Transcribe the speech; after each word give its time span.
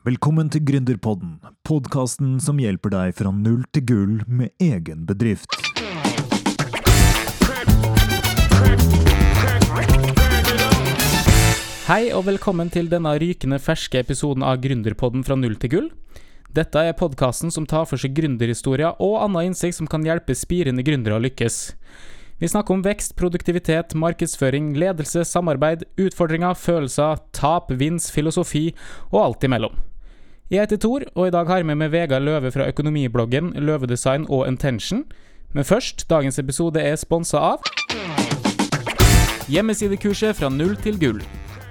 Velkommen 0.00 0.48
til 0.48 0.62
Gründerpodden, 0.64 1.34
podkasten 1.68 2.38
som 2.40 2.56
hjelper 2.56 2.88
deg 2.94 3.10
fra 3.18 3.28
null 3.36 3.66
til 3.68 3.82
gull 3.84 4.12
med 4.24 4.48
egen 4.56 5.02
bedrift. 5.04 5.52
Hei 11.84 12.06
og 12.16 12.24
velkommen 12.30 12.72
til 12.72 12.88
denne 12.88 13.12
rykende 13.20 13.58
ferske 13.60 14.00
episoden 14.00 14.40
av 14.40 14.62
Gründerpodden 14.64 15.20
fra 15.20 15.36
null 15.36 15.58
til 15.60 15.74
gull. 15.74 15.90
Dette 16.48 16.80
er 16.80 16.96
podkasten 16.96 17.52
som 17.52 17.68
tar 17.68 17.84
for 17.84 18.00
seg 18.00 18.16
gründerhistorier 18.16 18.96
og 19.04 19.18
annen 19.26 19.50
innsikt 19.50 19.82
som 19.82 19.90
kan 19.90 20.08
hjelpe 20.08 20.32
spirende 20.32 20.80
gründere 20.80 21.20
å 21.20 21.24
lykkes. 21.26 21.60
Vi 22.40 22.48
snakker 22.48 22.78
om 22.78 22.86
vekst, 22.88 23.18
produktivitet, 23.20 23.92
markedsføring, 23.92 24.72
ledelse, 24.80 25.28
samarbeid, 25.28 25.84
utfordringer, 26.00 26.56
følelser, 26.56 27.20
tap, 27.36 27.68
vins, 27.68 28.08
filosofi 28.08 28.70
og 29.12 29.20
alt 29.26 29.44
imellom. 29.44 29.76
Jeg 30.50 30.64
heter 30.64 30.80
Tor, 30.82 31.04
og 31.14 31.28
i 31.28 31.30
dag 31.30 31.46
har 31.46 31.60
jeg 31.60 31.66
med 31.68 31.76
meg 31.78 31.92
Vegard 31.92 32.24
Løve 32.26 32.50
fra 32.50 32.64
økonomibloggen 32.66 33.52
Løvedesign 33.62 34.24
og 34.34 34.48
Intention. 34.48 35.04
Men 35.54 35.62
først, 35.62 36.08
dagens 36.10 36.40
episode 36.42 36.82
er 36.82 36.96
sponsa 36.98 37.38
av 37.52 37.68
Hjemmesidekurset 39.46 40.34
fra 40.40 40.50
null 40.50 40.74
til 40.82 40.98
gull. 40.98 41.20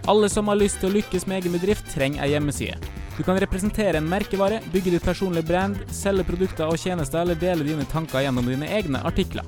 Alle 0.07 0.29
som 0.31 0.47
har 0.47 0.61
lyst 0.61 0.79
til 0.79 0.88
å 0.88 0.93
lykkes 0.93 1.27
med 1.27 1.41
egen 1.41 1.57
bedrift, 1.57 1.91
trenger 1.91 2.23
ei 2.23 2.29
hjemmeside. 2.31 2.79
Du 3.17 3.19
kan 3.27 3.41
representere 3.43 3.99
en 3.99 4.07
merkevare, 4.07 4.61
bygge 4.71 4.95
ditt 4.95 5.03
personlige 5.03 5.49
brand, 5.52 5.75
selge 5.91 6.23
produkter 6.31 6.71
og 6.71 6.80
tjenester 6.80 7.25
eller 7.25 7.35
dele 7.35 7.67
dine 7.67 7.83
tanker 7.91 8.23
gjennom 8.23 8.47
dine 8.47 8.69
egne 8.80 9.03
artikler. 9.03 9.43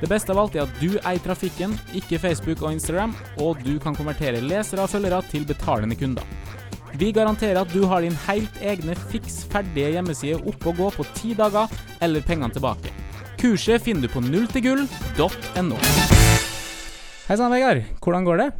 Det 0.00 0.08
beste 0.08 0.32
av 0.32 0.40
alt 0.40 0.56
er 0.56 0.64
at 0.64 0.80
du 0.80 0.96
eier 1.02 1.20
trafikken, 1.20 1.76
ikke 2.00 2.22
Facebook 2.24 2.64
og 2.64 2.72
Instagram, 2.78 3.12
og 3.44 3.60
du 3.60 3.74
kan 3.76 3.92
konvertere 3.92 4.40
lesere 4.40 4.88
og 4.88 4.94
følgere 4.94 5.20
til 5.28 5.44
betalende 5.44 6.00
kunder. 6.00 6.24
Vi 6.98 7.12
garanterer 7.14 7.60
at 7.60 7.70
du 7.70 7.84
har 7.86 8.02
din 8.02 8.16
helt 8.26 8.56
egne 8.62 8.96
fiks 9.12 9.44
ferdige 9.50 9.92
hjemmeside 9.94 10.40
oppe 10.40 10.72
og 10.72 10.80
gå 10.80 10.88
på 10.96 11.06
ti 11.14 11.34
dager, 11.38 11.70
eller 12.02 12.24
pengene 12.26 12.50
tilbake. 12.54 12.90
Kurset 13.40 13.84
finner 13.84 14.04
du 14.04 14.10
på 14.12 14.22
nulltilgull.no. 14.24 15.78
Hei 17.28 17.38
sann, 17.38 17.52
Vegard. 17.54 17.84
Hvordan 18.02 18.26
går 18.26 18.42
det? 18.42 18.50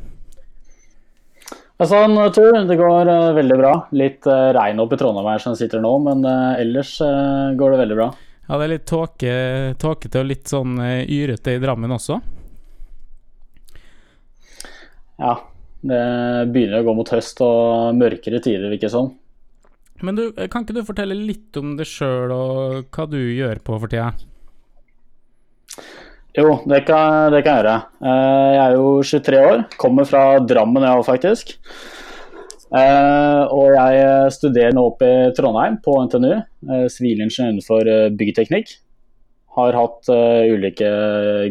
Sånn, 1.81 2.17
Tor. 2.37 2.59
Det 2.69 2.77
går 2.77 3.09
uh, 3.09 3.33
veldig 3.35 3.57
bra. 3.59 3.75
Litt 3.97 4.27
uh, 4.29 4.53
regn 4.55 4.83
oppe 4.85 4.95
i 4.95 5.01
Trondheim 5.01 5.31
her 5.33 5.43
som 5.43 5.57
sitter 5.59 5.83
nå, 5.83 5.95
men 6.05 6.23
uh, 6.29 6.61
ellers 6.61 6.99
går 7.01 7.75
det 7.75 7.83
veldig 7.83 7.99
bra. 7.99 8.11
Ja, 8.47 8.59
det 8.59 8.67
er 8.67 8.75
litt 8.77 8.89
tåke, 8.89 9.35
tåkete 9.81 10.23
og 10.23 10.29
litt 10.29 10.51
sånn 10.51 10.79
yrete 10.81 11.55
i 11.55 11.63
Drammen 11.63 11.95
også? 11.95 12.19
Ja. 15.21 15.35
Det 15.81 16.01
begynner 16.53 16.83
å 16.83 16.87
gå 16.91 16.95
mot 16.99 17.13
høst 17.15 17.41
og 17.45 17.97
mørkere 17.97 18.41
tider, 18.45 18.69
virker 18.69 18.91
det 18.91 18.95
sånn. 18.95 19.13
Men 20.05 20.17
du, 20.17 20.25
kan 20.53 20.65
ikke 20.65 20.77
du 20.77 20.85
fortelle 20.85 21.17
litt 21.17 21.57
om 21.61 21.75
det 21.77 21.87
sjøl 21.89 22.33
og 22.33 22.93
hva 22.93 23.07
du 23.09 23.19
gjør 23.21 23.61
på 23.65 23.77
for 23.81 23.93
tida? 23.93 24.13
Jo, 26.37 26.61
det 26.71 26.85
kan, 26.87 27.33
det 27.35 27.43
kan, 27.43 27.57
jeg 27.59 27.65
gjøre. 27.65 27.79
Jeg 28.55 28.61
er 28.63 28.77
jo 28.77 28.91
23 29.03 29.41
år, 29.45 29.65
kommer 29.81 30.07
fra 30.09 30.23
Drammen 30.47 30.87
jeg 30.87 31.01
òg, 31.01 31.07
faktisk. 31.09 31.57
Og 32.71 33.73
jeg 33.75 34.31
studerer 34.37 34.77
nå 34.77 34.85
oppe 34.93 35.09
i 35.09 35.33
Trondheim, 35.37 35.81
på 35.83 35.97
NTNU. 36.07 36.31
Sivilingeniør 36.93 37.51
innenfor 37.51 37.91
byggteknikk. 38.21 38.77
Har 39.59 39.75
hatt 39.75 40.13
ulike 40.13 40.93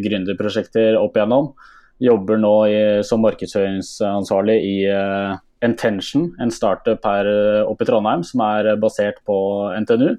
gründerprosjekter 0.05 0.95
opp 1.01 1.19
igjennom. 1.19 1.51
Jobber 1.99 2.39
nå 2.39 2.53
i, 2.71 2.79
som 3.03 3.21
markedsføringsansvarlig 3.25 4.57
i 4.63 4.75
uh, 4.87 5.35
Intention, 5.65 6.29
en 6.39 6.51
startup 6.55 7.03
her 7.03 7.27
oppe 7.67 7.83
i 7.83 7.89
Trondheim 7.89 8.23
som 8.23 8.45
er 8.45 8.71
basert 8.79 9.19
på 9.27 9.35
NTNU. 9.83 10.13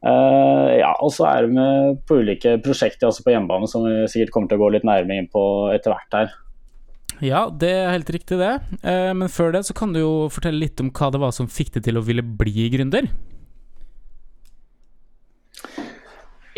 Uh, 0.00 0.80
ja, 0.80 0.94
og 1.04 1.10
så 1.12 1.26
er 1.28 1.46
vi 1.46 1.56
med 1.58 1.98
på 2.08 2.22
ulike 2.22 2.54
prosjekter 2.64 3.10
altså 3.10 3.24
på 3.24 3.34
hjemmebane 3.34 3.68
som 3.68 3.84
vi 3.84 4.06
sikkert 4.08 4.32
kommer 4.32 4.48
til 4.48 4.56
å 4.56 4.62
gå 4.62 4.70
litt 4.72 4.86
nærmere 4.88 5.20
inn 5.20 5.28
på 5.32 5.42
etter 5.74 5.92
hvert 5.92 6.16
her. 6.16 6.38
Ja, 7.20 7.42
det 7.52 7.68
er 7.76 7.92
helt 7.92 8.12
riktig 8.14 8.38
det. 8.40 8.54
Uh, 8.80 9.12
men 9.16 9.28
før 9.28 9.52
det 9.52 9.66
så 9.68 9.76
kan 9.76 9.92
du 9.92 10.00
jo 10.00 10.12
fortelle 10.32 10.62
litt 10.62 10.80
om 10.80 10.88
hva 10.96 11.10
det 11.12 11.20
var 11.20 11.34
som 11.36 11.50
fikk 11.52 11.74
deg 11.76 11.84
til 11.88 12.00
å 12.00 12.04
ville 12.06 12.24
bli 12.24 12.70
gründer? 12.72 13.10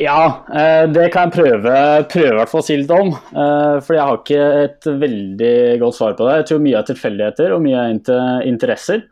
Ja, 0.02 0.42
det 0.90 1.04
kan 1.14 1.28
jeg 1.28 1.36
prøve, 1.36 1.72
prøve 2.10 2.44
å 2.44 2.62
si 2.64 2.74
litt 2.80 2.90
om. 2.90 3.12
For 3.30 3.94
jeg 3.94 4.02
har 4.02 4.18
ikke 4.18 4.46
et 4.64 4.88
veldig 5.02 5.54
godt 5.82 5.96
svar 5.98 6.16
på 6.18 6.26
det. 6.26 6.40
Jeg 6.40 6.48
tror 6.48 6.62
mye 6.64 6.80
er 6.80 6.88
tilfeldigheter 6.88 7.54
og 7.54 7.62
mye 7.62 7.84
er 7.86 8.48
interesser. 8.48 9.04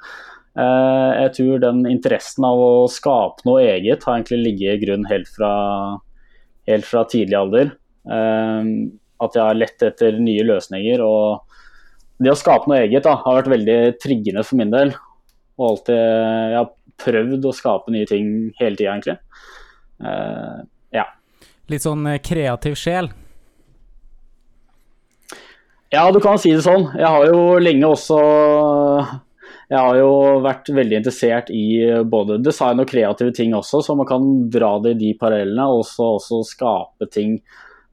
Jeg 0.60 1.30
tror 1.36 1.60
den 1.62 1.84
interessen 1.86 2.46
av 2.48 2.58
å 2.58 2.72
skape 2.90 3.46
noe 3.46 3.62
eget 3.62 4.02
har 4.06 4.18
egentlig 4.18 4.40
ligget 4.48 4.72
i 4.74 4.82
grunn 4.82 5.06
helt 5.10 5.30
fra, 5.30 5.52
helt 6.66 6.88
fra 6.88 7.04
tidlig 7.12 7.38
alder. 7.38 7.70
At 8.10 9.38
jeg 9.38 9.44
har 9.44 9.60
lett 9.60 9.86
etter 9.86 10.18
nye 10.18 10.48
løsninger. 10.48 11.04
Og 11.06 12.24
det 12.24 12.34
å 12.34 12.40
skape 12.40 12.66
noe 12.72 12.82
eget 12.82 13.06
da, 13.06 13.14
har 13.22 13.38
vært 13.38 13.54
veldig 13.54 13.78
triggende 14.02 14.42
for 14.48 14.58
min 14.58 14.74
del. 14.74 14.90
Og 15.60 15.68
alltid, 15.70 16.02
jeg 16.02 16.58
har 16.58 16.74
prøvd 17.06 17.46
å 17.46 17.56
skape 17.56 17.94
nye 17.94 18.10
ting 18.10 18.26
hele 18.58 18.74
tida, 18.80 18.96
egentlig. 18.96 19.18
Litt 21.70 21.84
sånn 21.86 22.06
kreativ 22.24 22.74
sjel? 22.78 23.10
Ja, 25.90 26.04
du 26.14 26.20
kan 26.22 26.38
si 26.38 26.52
det 26.54 26.62
sånn. 26.62 26.88
Jeg 26.94 27.06
har 27.06 27.26
jo 27.26 27.58
lenge 27.58 27.88
også 27.90 28.18
Jeg 29.70 29.78
har 29.78 29.96
jo 29.98 30.10
vært 30.42 30.70
veldig 30.74 30.98
interessert 31.00 31.50
i 31.54 31.82
både 32.06 32.40
design 32.42 32.82
og 32.82 32.90
kreative 32.90 33.34
ting 33.34 33.54
også, 33.54 33.82
så 33.86 33.94
man 33.98 34.06
kan 34.06 34.24
dra 34.50 34.72
det 34.82 34.96
i 34.96 35.00
de 35.04 35.10
parallellene 35.18 35.66
og 35.70 35.84
også 35.86 36.40
skape 36.46 37.06
ting 37.10 37.36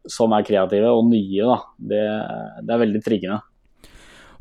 som 0.09 0.33
er 0.33 0.45
kreative 0.47 0.89
og 0.89 1.05
nye. 1.11 1.45
Da. 1.45 1.59
Det, 1.77 2.03
det 2.65 2.73
er 2.73 2.81
veldig 2.81 3.03
triggende. 3.05 3.39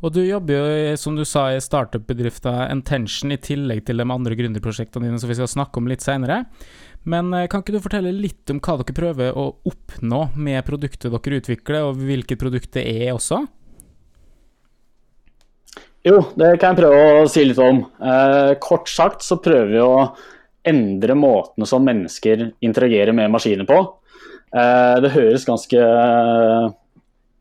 Og 0.05 0.13
du 0.13 0.21
jobber 0.25 0.59
jo, 0.59 0.97
som 1.01 1.17
du 1.17 1.25
sa, 1.25 1.49
i 1.55 1.63
startup-bedrifta 1.63 2.67
Intention 2.73 3.33
i 3.33 3.41
tillegg 3.41 3.85
til 3.87 4.03
de 4.03 4.05
andre 4.05 4.37
gründerprosjektene 4.37 5.09
dine 5.09 5.21
som 5.23 5.31
vi 5.31 5.39
skal 5.39 5.49
snakke 5.51 5.81
om 5.81 5.89
litt 5.89 6.05
seinere. 6.05 6.43
Men 7.09 7.31
kan 7.49 7.63
ikke 7.63 7.77
du 7.77 7.83
fortelle 7.85 8.13
litt 8.13 8.51
om 8.53 8.59
hva 8.61 8.77
dere 8.81 8.97
prøver 8.97 9.37
å 9.39 9.47
oppnå 9.69 10.27
med 10.35 10.65
produktet 10.67 11.15
dere 11.15 11.41
utvikler, 11.41 11.87
og 11.87 12.03
hvilket 12.03 12.41
produkt 12.41 12.73
det 12.77 12.85
er 12.91 13.15
også? 13.15 13.45
Jo, 16.07 16.21
det 16.39 16.53
kan 16.63 16.75
jeg 16.75 16.85
prøve 16.85 17.23
å 17.25 17.29
si 17.31 17.43
litt 17.49 17.59
om. 17.59 17.81
Eh, 17.99 18.53
kort 18.63 18.91
sagt 18.91 19.25
så 19.27 19.41
prøver 19.43 19.73
vi 19.73 19.81
å 19.83 20.05
endre 20.67 21.17
måtene 21.19 21.67
som 21.67 21.83
mennesker 21.87 22.51
interagerer 22.63 23.15
med 23.17 23.33
maskiner 23.35 23.67
på. 23.67 23.79
Eh, 24.55 24.97
det 25.03 25.11
høres 25.17 25.47
ganske 25.49 25.81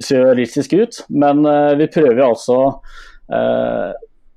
surrealistisk 0.03 0.73
ut, 0.75 0.97
men 1.09 1.45
vi 1.79 1.87
prøver 1.91 2.23
altså 2.25 2.57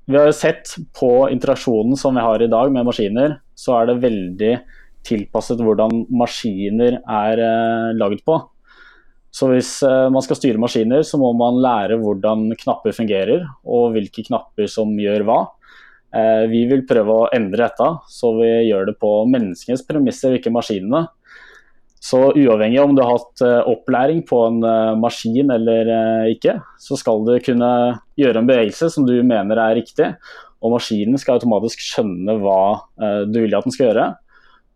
Vi 0.09 0.15
har 0.17 0.25
jo 0.29 0.33
sett 0.33 0.71
på 0.97 1.29
interaksjonen 1.29 1.97
som 1.99 2.15
vi 2.17 2.23
har 2.25 2.41
i 2.41 2.49
dag 2.49 2.71
med 2.73 2.87
maskiner, 2.87 3.35
så 3.53 3.75
er 3.77 3.89
det 3.89 4.01
veldig 4.05 4.53
tilpasset 5.05 5.61
hvordan 5.61 6.05
maskiner 6.09 6.97
er 7.03 7.41
lagd 7.99 8.23
på. 8.25 8.39
Så 9.29 9.51
hvis 9.51 9.75
man 9.85 10.23
skal 10.25 10.39
styre 10.39 10.61
maskiner, 10.61 11.03
så 11.05 11.19
må 11.21 11.29
man 11.37 11.61
lære 11.61 11.99
hvordan 12.01 12.49
knapper 12.57 12.95
fungerer, 12.97 13.45
og 13.61 13.93
hvilke 13.93 14.25
knapper 14.25 14.65
som 14.71 14.95
gjør 14.97 15.27
hva. 15.27 15.39
Vi 16.49 16.63
vil 16.71 16.81
prøve 16.89 17.13
å 17.13 17.29
endre 17.35 17.67
dette, 17.67 17.91
så 18.09 18.33
vi 18.39 18.49
gjør 18.71 18.89
det 18.89 18.97
på 18.97 19.11
menneskenes 19.29 19.85
premisser, 19.85 20.33
ikke 20.39 20.49
maskinene. 20.55 21.05
Så 21.99 22.19
uavhengig 22.31 22.79
om 22.79 22.93
du 22.95 23.01
har 23.03 23.17
hatt 23.17 23.41
opplæring 23.67 24.21
på 24.27 24.37
en 24.47 24.61
maskin 25.01 25.51
eller 25.51 25.89
ikke, 26.31 26.55
så 26.79 26.95
skal 26.99 27.25
du 27.27 27.33
kunne 27.43 27.71
gjøre 28.19 28.39
en 28.39 28.47
bevegelse 28.47 28.87
som 28.93 29.03
du 29.07 29.17
mener 29.19 29.59
er 29.59 29.75
riktig, 29.81 30.07
og 30.63 30.77
maskinen 30.77 31.19
skal 31.19 31.37
automatisk 31.37 31.83
skjønne 31.83 32.37
hva 32.39 32.61
du 33.27 33.41
vil 33.41 33.55
at 33.55 33.67
den 33.67 33.75
skal 33.75 33.89
gjøre, 33.89 34.05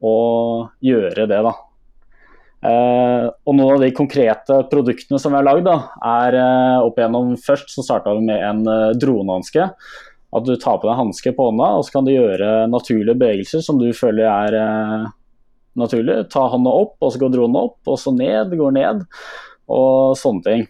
og 0.04 0.68
gjøre 0.84 1.28
det, 1.31 1.40
da. 1.48 1.54
og 2.68 3.56
noen 3.56 3.78
av 3.78 3.84
de 3.86 3.94
konkrete 3.96 4.60
produktene 4.72 5.20
som 5.20 5.31
vi 5.31 5.40
har 5.40 5.48
lagd, 5.48 5.72
er 5.72 6.40
opp 6.84 7.00
igjennom 7.00 7.38
Først 7.40 7.72
så 7.72 7.88
starta 7.88 8.18
vi 8.20 8.28
med 8.28 8.44
en 8.44 8.68
dronehanske. 9.00 9.72
At 10.34 10.48
du 10.48 10.56
tar 10.58 10.80
på 10.81 10.90
deg 10.90 10.98
hanske 10.98 11.31
på 11.38 11.50
hånda, 11.52 11.75
og 11.78 11.84
så 11.86 12.00
kan 12.00 12.08
du 12.08 12.16
gjøre 12.16 12.66
naturlige 12.68 13.16
bevegelser 13.16 13.62
som 13.64 13.80
du 13.80 13.92
føler 13.96 14.28
er 14.28 15.12
naturlig. 15.80 16.20
Ta 16.34 16.42
hånda 16.52 16.72
opp, 16.84 16.96
og 17.02 17.14
så 17.14 17.22
går 17.22 17.34
dronen 17.34 17.62
opp, 17.64 17.80
og 17.90 17.98
så 18.00 18.14
ned, 18.16 18.54
går 18.60 18.72
ned, 18.78 18.98
og 19.72 20.18
sånne 20.20 20.44
ting. 20.48 20.64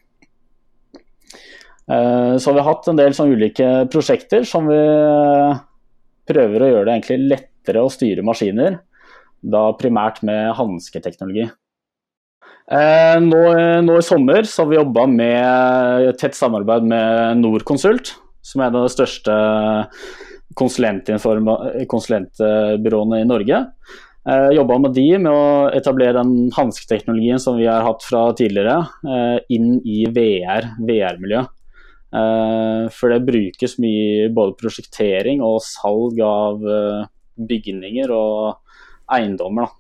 Så 1.83 2.47
har 2.47 2.55
vi 2.55 2.63
hatt 2.63 2.88
en 2.88 3.00
del 3.00 3.13
sånne 3.15 3.35
ulike 3.35 3.67
prosjekter 3.91 4.45
som 4.47 4.69
vi 4.69 4.79
prøver 6.31 6.63
å 6.63 6.69
gjøre 6.69 6.85
det 6.88 6.94
egentlig 6.95 7.31
lettere 7.33 7.83
å 7.83 7.91
styre 7.91 8.23
maskiner. 8.23 8.77
Da 9.44 9.75
primært 9.75 10.21
med 10.23 10.55
hansketeknologi. 10.55 11.50
Nå, 12.71 13.41
nå, 13.83 13.97
i 14.00 14.07
sommer 14.07 14.47
så 14.47 14.63
har 14.63 14.69
vi 14.71 14.79
jobba 14.79 15.03
med 15.11 16.15
tett 16.21 16.35
samarbeid 16.38 16.88
med 16.88 17.41
Norconsult, 17.41 18.13
som 18.39 18.63
er 18.63 18.71
en 18.71 18.79
av 18.79 18.88
de 18.88 18.94
største 18.94 19.33
konsulentbyråene 20.55 23.19
i 23.19 23.27
Norge. 23.27 23.59
Uh, 24.23 24.53
Jobba 24.55 24.77
med 24.79 24.93
de 24.95 25.07
med 25.19 25.31
å 25.31 25.71
etablere 25.75 26.21
den 26.21 26.47
hansketeknologien 26.55 27.41
som 27.43 27.57
vi 27.59 27.67
har 27.67 27.83
hatt 27.83 28.05
fra 28.07 28.29
tidligere, 28.37 28.77
eh, 29.03 29.39
inn 29.51 29.81
i 29.83 30.05
VR, 30.07 30.69
VR-miljø. 30.79 31.43
Eh, 32.13 32.89
for 32.93 33.09
det 33.09 33.23
brukes 33.25 33.79
mye 33.81 34.27
både 34.33 34.53
prosjektering 34.59 35.41
og 35.41 35.63
salg 35.65 36.19
av 36.21 36.61
eh, 36.61 37.07
bygninger 37.49 38.13
og 38.13 38.59
eiendommer. 39.13 39.71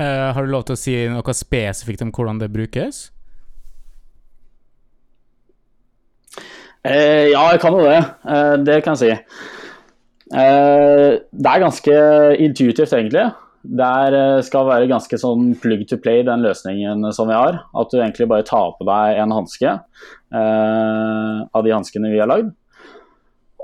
Uh, 0.00 0.32
har 0.34 0.42
du 0.42 0.50
lov 0.50 0.64
til 0.66 0.74
å 0.74 0.80
si 0.80 0.94
noe 1.12 1.34
spesifikt 1.36 2.02
om 2.02 2.10
hvordan 2.10 2.40
det 2.42 2.50
brukes? 2.50 3.10
ja, 6.86 7.40
jeg 7.50 7.58
kan 7.58 7.74
jo 7.74 7.82
det. 7.82 7.98
det 8.62 8.76
kan 8.86 8.94
jeg 8.94 9.00
si. 9.00 9.56
Det 10.32 11.50
er 11.50 11.62
ganske 11.62 11.96
intuitivt, 12.42 12.92
egentlig. 12.92 13.28
Det 13.66 14.22
skal 14.46 14.66
være 14.68 14.90
ganske 14.90 15.18
sånn 15.18 15.52
plug 15.62 15.84
to 15.90 15.98
play, 16.02 16.24
den 16.26 16.42
løsningen 16.46 17.06
som 17.14 17.30
vi 17.30 17.38
har. 17.38 17.60
At 17.78 17.92
du 17.92 18.00
egentlig 18.00 18.28
bare 18.30 18.46
tar 18.46 18.74
på 18.78 18.86
deg 18.86 19.20
en 19.22 19.34
hanske 19.34 19.74
av 20.36 21.66
de 21.66 21.74
hanskene 21.74 22.10
vi 22.10 22.22
har 22.22 22.30
lagd. 22.30 22.50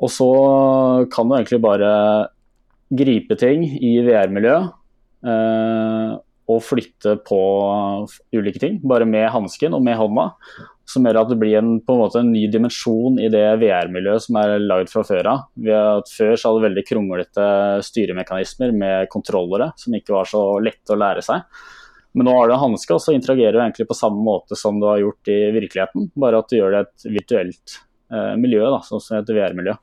Og 0.02 0.10
så 0.10 0.30
kan 1.14 1.30
du 1.30 1.36
egentlig 1.36 1.62
bare 1.62 1.90
gripe 2.92 3.38
ting 3.40 3.64
i 3.64 3.94
VR-miljø 4.04 4.56
eh, 5.30 6.12
og 6.52 6.64
flytte 6.66 7.16
på 7.24 7.40
ulike 8.34 8.60
ting, 8.60 8.80
bare 8.84 9.06
med 9.08 9.30
hansken 9.32 9.76
og 9.78 9.84
med 9.86 9.96
hånda. 10.00 10.32
Som 10.92 11.06
gjør 11.08 11.22
at 11.22 11.30
det 11.32 11.38
blir 11.40 11.56
en, 11.56 11.76
på 11.80 11.94
en, 11.94 12.00
måte, 12.02 12.20
en 12.20 12.32
ny 12.34 12.42
dimensjon 12.52 13.16
i 13.22 13.30
det 13.32 13.44
VR-miljøet 13.62 14.26
som 14.26 14.36
er 14.42 14.58
lagd 14.60 14.90
fra 14.92 15.04
før 15.08 15.30
av. 15.30 15.44
Før 16.10 16.34
så 16.36 16.50
hadde 16.50 16.66
veldig 16.66 16.84
kronglete 16.88 17.46
styremekanismer 17.86 18.74
med 18.76 19.08
kontrollere 19.12 19.70
som 19.80 19.96
ikke 19.96 20.16
var 20.18 20.28
så 20.28 20.42
lette 20.60 20.92
å 20.92 21.00
lære 21.00 21.24
seg. 21.24 21.46
Men 22.12 22.28
nå 22.28 22.34
har 22.36 22.48
du 22.48 22.54
en 22.54 22.60
hanske, 22.66 22.92
og 22.92 23.00
så 23.00 23.14
interagerer 23.16 23.56
du 23.56 23.62
egentlig 23.62 23.88
på 23.88 23.96
samme 23.96 24.20
måte 24.20 24.58
som 24.58 24.76
du 24.80 24.84
har 24.84 25.00
gjort 25.00 25.30
i 25.32 25.38
virkeligheten. 25.54 26.10
Bare 26.20 26.42
at 26.42 26.50
du 26.50 26.58
gjør 26.58 26.74
det 26.74 26.82
et 26.84 27.06
virtuelt 27.14 27.78
eh, 28.12 28.34
miljø, 28.40 28.66
da, 28.68 28.82
sånn 28.84 29.00
som 29.00 29.16
heter 29.16 29.38
VR-miljø. 29.38 29.78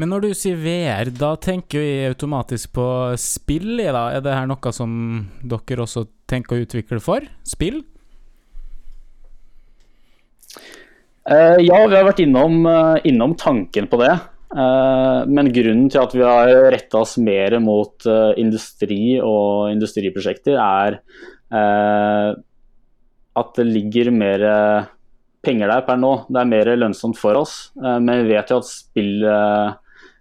Men 0.00 0.10
når 0.14 0.24
du 0.24 0.30
sier 0.38 0.58
VR, 0.58 1.10
da 1.12 1.34
tenker 1.36 1.82
vi 1.82 2.08
automatisk 2.08 2.72
på 2.78 2.86
spill 3.20 3.74
da? 3.82 4.06
Er 4.16 4.24
det 4.24 4.32
her 4.32 4.48
noe 4.48 4.72
som 4.72 4.92
dere 5.42 5.84
også 5.84 6.06
tenker 6.30 6.56
å 6.56 6.64
utvikle 6.64 7.02
for? 7.04 7.26
Spill? 7.46 7.82
Uh, 11.30 11.58
ja, 11.62 11.78
vi 11.86 11.96
har 11.96 12.06
vært 12.06 12.22
innom, 12.24 12.62
uh, 12.66 12.96
innom 13.06 13.36
tanken 13.38 13.88
på 13.90 14.00
det. 14.02 14.12
Uh, 14.50 15.22
men 15.30 15.52
grunnen 15.54 15.90
til 15.92 16.02
at 16.02 16.14
vi 16.16 16.24
har 16.26 16.50
retta 16.74 17.02
oss 17.04 17.16
mer 17.22 17.58
mot 17.62 18.08
industri 18.40 19.18
og 19.22 19.70
industriprosjekter, 19.74 20.58
er 20.58 21.00
at 23.40 23.56
det 23.56 23.64
ligger 23.66 24.12
mer 24.14 24.42
penger 25.42 25.70
der 25.72 25.82
per 25.82 25.98
nå. 25.98 26.12
Det 26.30 26.38
er 26.38 26.50
mer 26.50 26.70
lønnsomt 26.78 27.18
for 27.18 27.38
oss. 27.40 27.54
men 27.74 28.22
vi 28.22 28.36
vet 28.36 28.52
jo 28.52 28.60
at 28.62 28.68
spill 28.70 29.26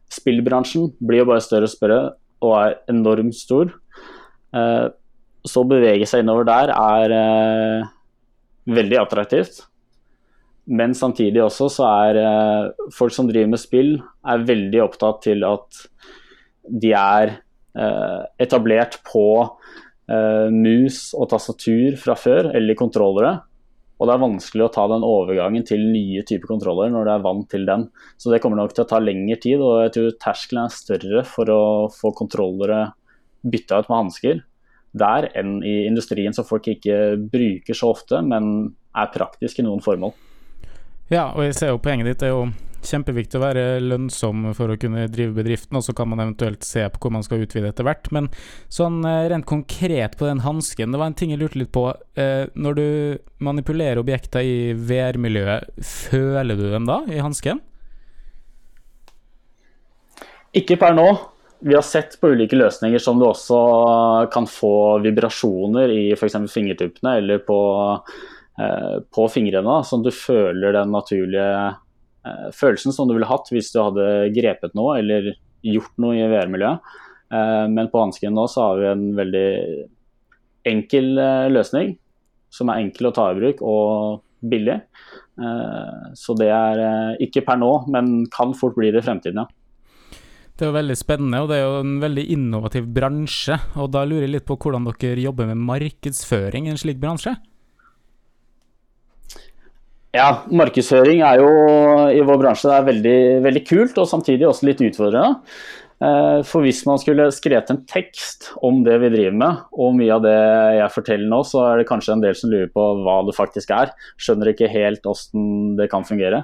spillbransjen 0.09 0.89
blir 1.05 1.23
jo 1.23 1.29
bare 1.29 1.43
større 1.43 1.69
og 1.69 1.73
større 1.73 1.99
og 2.45 2.55
er 2.57 2.77
enormt 2.91 3.37
stor. 3.37 3.71
Eh, 4.55 4.85
så 5.47 5.63
å 5.63 5.69
bevege 5.69 6.07
seg 6.09 6.23
innover 6.23 6.47
der 6.49 6.73
er 6.73 7.15
eh, 7.15 7.89
veldig 8.69 9.01
attraktivt. 9.03 9.63
Men 10.69 10.93
samtidig 10.97 11.41
også 11.43 11.69
så 11.73 11.89
er 11.89 12.21
eh, 12.21 12.87
folk 12.93 13.13
som 13.15 13.29
driver 13.29 13.53
med 13.55 13.61
spill, 13.61 13.93
er 14.27 14.47
veldig 14.47 14.83
opptatt 14.85 15.23
til 15.25 15.45
at 15.47 15.85
de 16.69 16.91
er 16.93 17.39
etablert 18.41 18.97
på 19.07 19.21
mus 20.51 21.13
og 21.13 21.27
tastatur 21.31 21.93
fra 22.01 22.15
før, 22.17 22.49
eller 22.57 22.75
kontrollere. 22.75 23.29
Og 23.99 24.07
det 24.07 24.13
er 24.15 24.21
vanskelig 24.23 24.63
å 24.65 24.71
ta 24.71 24.85
den 24.87 25.03
overgangen 25.05 25.65
til 25.67 25.81
nye 25.91 26.23
typer 26.27 26.53
kontroller 26.53 26.91
når 26.91 27.05
du 27.05 27.11
er 27.13 27.23
vant 27.23 27.49
til 27.51 27.65
den. 27.67 27.85
Så 28.17 28.31
det 28.31 28.39
kommer 28.43 28.61
nok 28.61 28.73
til 28.75 28.85
å 28.85 28.89
ta 28.89 28.99
lengre 29.03 29.35
tid, 29.43 29.59
og 29.59 29.83
jeg 29.83 29.93
tror 29.95 30.15
terskelen 30.23 30.61
er 30.65 30.75
større 30.75 31.23
for 31.27 31.51
å 31.51 31.63
få 31.91 32.13
kontrollere 32.17 32.85
bytta 33.43 33.81
ut 33.81 33.91
med 33.91 34.01
hansker 34.01 34.45
der 34.99 35.27
enn 35.37 35.59
i 35.67 35.83
industrien, 35.85 36.33
som 36.33 36.47
folk 36.47 36.65
ikke 36.71 37.19
bruker 37.29 37.77
så 37.77 37.91
ofte, 37.93 38.23
men 38.25 38.71
er 38.97 39.11
praktisk 39.13 39.59
i 39.59 39.67
noen 39.67 39.83
formål. 39.85 40.15
Ja, 41.09 41.31
og 41.33 41.41
jeg 41.47 41.55
ser 41.57 41.71
jo 41.73 41.81
poenget 41.81 42.11
ditt 42.11 42.25
er 42.25 42.35
jo 42.35 42.49
kjempeviktig 42.85 43.39
å 43.39 43.43
være 43.43 43.63
lønnsom 43.83 44.51
for 44.55 44.71
å 44.71 44.77
kunne 44.79 45.07
drive 45.11 45.33
bedriften, 45.35 45.77
og 45.79 45.83
så 45.83 45.95
kan 45.97 46.09
man 46.11 46.21
eventuelt 46.23 46.63
se 46.63 46.85
på 46.87 47.01
hvor 47.03 47.13
man 47.15 47.25
skal 47.25 47.43
utvide 47.43 47.71
etter 47.71 47.87
hvert. 47.87 48.07
Men 48.15 48.29
sånn 48.71 49.01
eh, 49.07 49.25
rent 49.31 49.47
konkret 49.49 50.15
på 50.19 50.29
den 50.29 50.43
hansken, 50.45 50.93
det 50.93 51.01
var 51.01 51.11
en 51.11 51.17
ting 51.19 51.33
jeg 51.33 51.41
lurte 51.41 51.59
litt 51.59 51.73
på. 51.75 51.89
Eh, 52.19 52.45
når 52.55 52.77
du 52.77 52.85
manipulerer 53.43 54.01
objekter 54.01 54.45
i 54.45 54.71
VR-miljøet, 54.77 55.73
føler 55.83 56.59
du 56.59 56.69
dem 56.69 56.87
da 56.89 57.01
i 57.09 57.19
hansken? 57.23 57.59
Ikke 60.55 60.79
per 60.81 60.95
nå. 60.97 61.09
Vi 61.59 61.75
har 61.75 61.83
sett 61.83 62.15
på 62.21 62.31
ulike 62.31 62.55
løsninger 62.55 63.01
som 63.03 63.19
du 63.19 63.25
også 63.27 63.57
kan 64.31 64.45
få 64.47 65.01
vibrasjoner 65.03 65.91
i 65.91 66.03
f.eks. 66.15 66.37
fingertuppene 66.53 67.17
eller 67.19 67.41
på, 67.43 67.57
på 68.59 69.25
fingrene, 69.31 69.75
sånn 69.87 70.01
at 70.03 70.09
du 70.09 70.15
føler 70.15 70.73
den 70.75 70.89
naturlige 70.91 71.51
Eh, 72.27 72.49
følelsen 72.51 72.93
som 72.93 73.07
du 73.07 73.15
ville 73.15 73.29
hatt 73.29 73.47
hvis 73.53 73.71
du 73.71 73.79
hadde 73.79 74.07
grepet 74.35 74.75
noe 74.75 74.97
eller 74.99 75.31
gjort 75.65 75.95
noe 76.01 76.17
i 76.17 76.27
VR-miljøet. 76.27 76.97
Eh, 77.31 77.65
men 77.71 77.91
på 77.91 78.01
hansken 78.03 78.35
nå 78.35 78.47
så 78.51 78.69
har 78.69 78.81
vi 78.81 78.89
en 78.89 79.05
veldig 79.17 79.47
enkel 80.69 81.13
eh, 81.21 81.47
løsning, 81.51 81.95
som 82.51 82.71
er 82.71 82.83
enkel 82.83 83.09
å 83.09 83.15
ta 83.15 83.29
i 83.31 83.39
bruk 83.39 83.63
og 83.63 84.25
billig. 84.39 84.79
Så 86.19 86.33
det 86.35 86.49
er 86.51 86.79
ikke 87.23 87.45
per 87.47 87.55
nå, 87.61 87.67
men 87.91 88.25
kan 88.31 88.51
fort 88.57 88.73
bli 88.75 88.89
det 88.91 88.99
i 88.99 89.05
fremtiden, 89.05 89.39
ja. 89.39 89.45
Det 90.51 90.65
er 90.65 90.71
jo 90.73 90.75
veldig 90.75 90.97
spennende, 90.99 91.39
og 91.39 91.47
det 91.47 91.59
er 91.59 91.61
jo 91.63 91.77
en 91.79 91.93
veldig 92.01 92.25
innovativ 92.33 92.89
bransje. 92.91 93.55
Og 93.79 93.87
da 93.93 94.01
lurer 94.03 94.25
jeg 94.25 94.33
litt 94.33 94.47
på 94.49 94.57
hvordan 94.59 94.89
dere 94.89 95.23
jobber 95.23 95.47
med 95.47 95.61
markedsføring 95.69 96.67
i 96.67 96.73
en 96.73 96.81
slik 96.81 96.99
bransje? 96.99 97.37
Ja, 100.15 100.29
markedsføring 100.49 101.19
er 101.21 101.37
jo 101.37 101.49
i 102.09 102.21
vår 102.25 102.39
bransje 102.41 102.71
er 102.73 102.87
veldig, 102.87 103.19
veldig 103.45 103.61
kult, 103.67 103.99
og 104.01 104.09
samtidig 104.09 104.47
også 104.47 104.65
litt 104.65 104.81
utfordrende. 104.81 105.43
Eh, 105.99 106.39
for 106.47 106.63
hvis 106.63 106.79
man 106.87 106.97
skulle 107.01 107.27
skrevet 107.35 107.69
en 107.73 107.81
tekst 107.89 108.47
om 108.65 108.79
det 108.85 108.95
vi 109.03 109.11
driver 109.13 109.35
med, 109.37 109.59
og 109.75 109.97
mye 109.99 110.15
av 110.15 110.23
det 110.23 110.39
jeg 110.79 110.95
forteller 110.95 111.29
nå, 111.29 111.43
så 111.45 111.61
er 111.67 111.81
det 111.81 111.89
kanskje 111.91 112.15
en 112.15 112.23
del 112.23 112.37
som 112.39 112.49
lurer 112.49 112.71
på 112.73 112.87
hva 113.03 113.19
det 113.27 113.37
faktisk 113.37 113.75
er. 113.75 113.93
Skjønner 114.17 114.53
ikke 114.53 114.71
helt 114.71 115.05
hvordan 115.05 115.77
det 115.77 115.89
kan 115.91 116.07
fungere. 116.07 116.41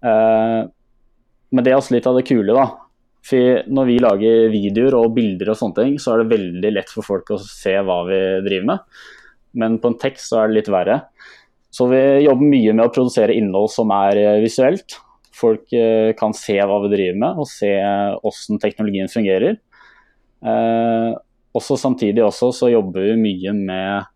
Eh, 0.00 0.62
men 1.54 1.66
det 1.66 1.74
er 1.74 1.82
også 1.82 1.98
litt 1.98 2.08
av 2.08 2.16
det 2.16 2.24
kule, 2.30 2.56
da. 2.56 2.70
For 3.24 3.68
når 3.68 3.88
vi 3.88 4.00
lager 4.00 4.50
videoer 4.52 4.96
og 5.02 5.12
bilder 5.16 5.52
og 5.52 5.60
sånne 5.60 5.80
ting, 5.82 6.00
så 6.00 6.14
er 6.14 6.22
det 6.22 6.32
veldig 6.32 6.72
lett 6.72 6.92
for 6.92 7.04
folk 7.04 7.36
å 7.36 7.40
se 7.40 7.76
hva 7.84 8.00
vi 8.08 8.20
driver 8.48 8.70
med. 8.72 9.04
Men 9.60 9.76
på 9.80 9.92
en 9.92 10.00
tekst 10.00 10.32
så 10.32 10.40
er 10.40 10.50
det 10.50 10.62
litt 10.62 10.72
verre. 10.72 11.02
Så 11.74 11.88
vi 11.90 12.00
jobber 12.22 12.46
mye 12.46 12.74
med 12.76 12.86
å 12.86 12.92
produsere 12.94 13.34
innhold 13.34 13.72
som 13.74 13.90
er 13.94 14.20
eh, 14.20 14.40
visuelt. 14.44 14.98
Folk 15.34 15.72
eh, 15.74 16.12
kan 16.18 16.34
se 16.36 16.54
hva 16.60 16.78
vi 16.84 16.92
driver 16.92 17.18
med, 17.24 17.40
og 17.42 17.50
se 17.50 17.72
hvordan 18.22 18.60
teknologien 18.62 19.10
fungerer. 19.10 19.58
Eh, 20.44 21.10
også 21.54 21.78
Samtidig 21.80 22.22
også 22.22 22.52
så 22.54 22.70
jobber 22.70 23.08
vi 23.08 23.18
mye 23.20 23.54
med 23.54 24.10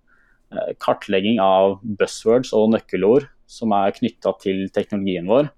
kartlegging 0.81 1.37
av 1.45 1.77
buzzwords 1.83 2.55
og 2.57 2.71
nøkkelord 2.73 3.27
som 3.49 3.75
er 3.77 3.93
knytta 3.93 4.33
til 4.41 4.62
teknologien 4.73 5.29
vår. 5.29 5.50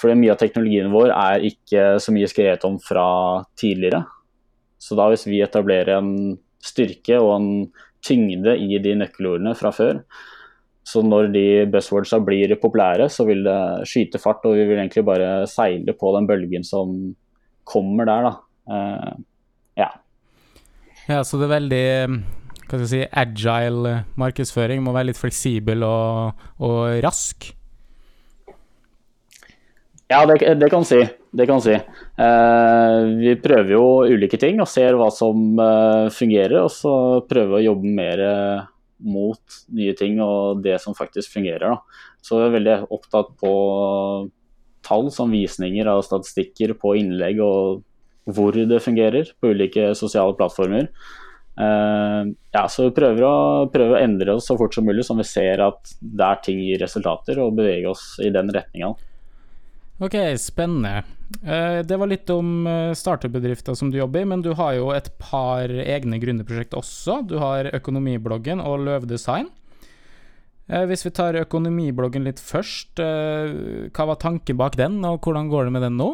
For 0.00 0.16
mye 0.16 0.32
av 0.32 0.40
teknologien 0.40 0.88
vår 0.90 1.12
er 1.12 1.44
ikke 1.44 1.84
så 2.00 2.14
mye 2.16 2.30
skrevet 2.32 2.64
om 2.64 2.78
fra 2.80 3.04
tidligere. 3.60 4.00
Så 4.80 4.96
da 4.96 5.10
hvis 5.12 5.26
vi 5.28 5.42
etablerer 5.44 5.98
en 5.98 6.38
styrke 6.64 7.20
og 7.20 7.34
en 7.36 7.50
tyngde 8.00 8.56
i 8.56 8.80
de 8.80 8.96
nøkkelordene 9.02 9.52
fra 9.60 9.74
før, 9.76 10.00
så 10.86 11.02
når 11.04 11.30
de 11.34 11.46
buzzwordsa 11.70 12.20
blir 12.24 12.54
populære, 12.60 13.08
så 13.12 13.26
vil 13.28 13.44
det 13.46 13.60
skyte 13.88 14.20
fart, 14.22 14.44
og 14.48 14.56
vi 14.56 14.66
vil 14.68 14.80
egentlig 14.80 15.04
bare 15.06 15.30
seile 15.50 15.94
på 15.96 16.12
den 16.16 16.28
bølgen 16.30 16.66
som 16.66 16.94
kommer 17.68 18.08
der, 18.08 18.28
da. 18.28 18.34
Uh, 18.70 19.14
ja. 19.78 19.90
Ja, 21.10 21.22
så 21.26 21.38
det 21.40 21.48
er 21.48 21.56
veldig 21.56 21.86
hva 22.70 22.78
skal 22.78 22.84
jeg 22.84 22.90
si, 22.90 23.06
agile 23.18 23.94
markedsføring. 24.20 24.82
Må 24.84 24.94
være 24.94 25.08
litt 25.10 25.18
fleksibel 25.18 25.82
og, 25.82 26.44
og 26.62 27.00
rask. 27.02 27.50
Ja, 30.10 30.24
det, 30.26 30.38
det 30.58 30.68
kan 30.70 30.86
si. 30.86 31.00
Det 31.34 31.46
kan 31.50 31.62
si. 31.62 31.74
Uh, 32.18 33.18
vi 33.18 33.34
prøver 33.42 33.74
jo 33.74 33.84
ulike 34.10 34.38
ting 34.42 34.62
og 34.62 34.70
ser 34.70 34.98
hva 34.98 35.10
som 35.14 35.58
uh, 35.58 36.06
fungerer, 36.14 36.60
og 36.64 36.70
så 36.74 36.94
prøver 37.30 37.56
vi 37.56 37.58
å 37.60 37.66
jobbe 37.72 37.94
mer 37.98 38.22
mot 39.00 39.60
nye 39.76 39.94
ting 39.98 40.20
og 40.24 40.62
det 40.64 40.78
som 40.82 40.96
faktisk 40.96 41.36
fungerer. 41.36 41.76
Da. 41.76 42.04
Så 42.24 42.40
jeg 42.40 42.50
er 42.50 42.56
veldig 42.58 42.76
opptatt 42.92 43.32
på 43.40 43.54
tall 44.86 45.10
som 45.12 45.32
visninger 45.32 45.88
av 45.90 46.02
statistikker 46.06 46.74
på 46.80 46.96
innlegg 47.00 47.40
og 47.44 47.82
hvor 48.30 48.54
det 48.54 48.82
fungerer 48.84 49.32
på 49.40 49.52
ulike 49.54 49.90
sosiale 49.98 50.36
plattformer. 50.38 50.88
Uh, 51.60 52.30
ja, 52.54 52.64
så 52.70 52.86
vi 52.86 52.94
prøver 52.96 53.24
å, 53.26 53.34
prøver 53.72 53.98
å, 53.98 54.00
endre 54.00 54.36
oss 54.38 54.46
så 54.48 54.56
fort 54.56 54.76
som 54.76 54.86
mulig, 54.86 55.04
så 55.04 55.16
vi 55.18 55.26
ser 55.28 55.60
at 55.64 55.92
der 56.00 56.38
ting 56.44 56.60
gir 56.62 56.80
resultater, 56.80 57.40
og 57.42 57.56
bevege 57.58 57.90
oss 57.90 58.14
i 58.24 58.30
den 58.32 58.52
retninga. 58.54 58.94
Ok, 60.00 60.16
spennende. 60.40 61.04
Uh, 61.44 61.80
det 61.86 61.98
var 62.00 62.08
litt 62.10 62.30
om 62.32 62.64
uh, 62.66 62.96
starterbedrifter 62.96 63.76
som 63.78 63.92
du 63.92 63.98
jobber 64.00 64.24
i, 64.24 64.28
men 64.32 64.42
du 64.42 64.54
har 64.58 64.74
jo 64.78 64.90
et 64.96 65.12
par 65.20 65.68
egne 65.68 66.20
gründerprosjekt 66.22 66.76
også. 66.78 67.20
Du 67.28 67.36
har 67.42 67.68
Økonomibloggen 67.76 68.62
og 68.64 68.86
Løvdesign. 68.88 69.50
Hvis 70.70 71.02
vi 71.02 71.10
tar 71.10 71.34
økonomibloggen 71.34 72.22
litt 72.22 72.38
først, 72.38 73.00
hva 73.02 74.04
var 74.06 74.18
tanken 74.22 74.54
bak 74.54 74.76
den, 74.78 75.00
og 75.02 75.16
hvordan 75.26 75.48
går 75.50 75.66
det 75.66 75.72
med 75.74 75.82
den 75.82 75.96
nå? 75.98 76.12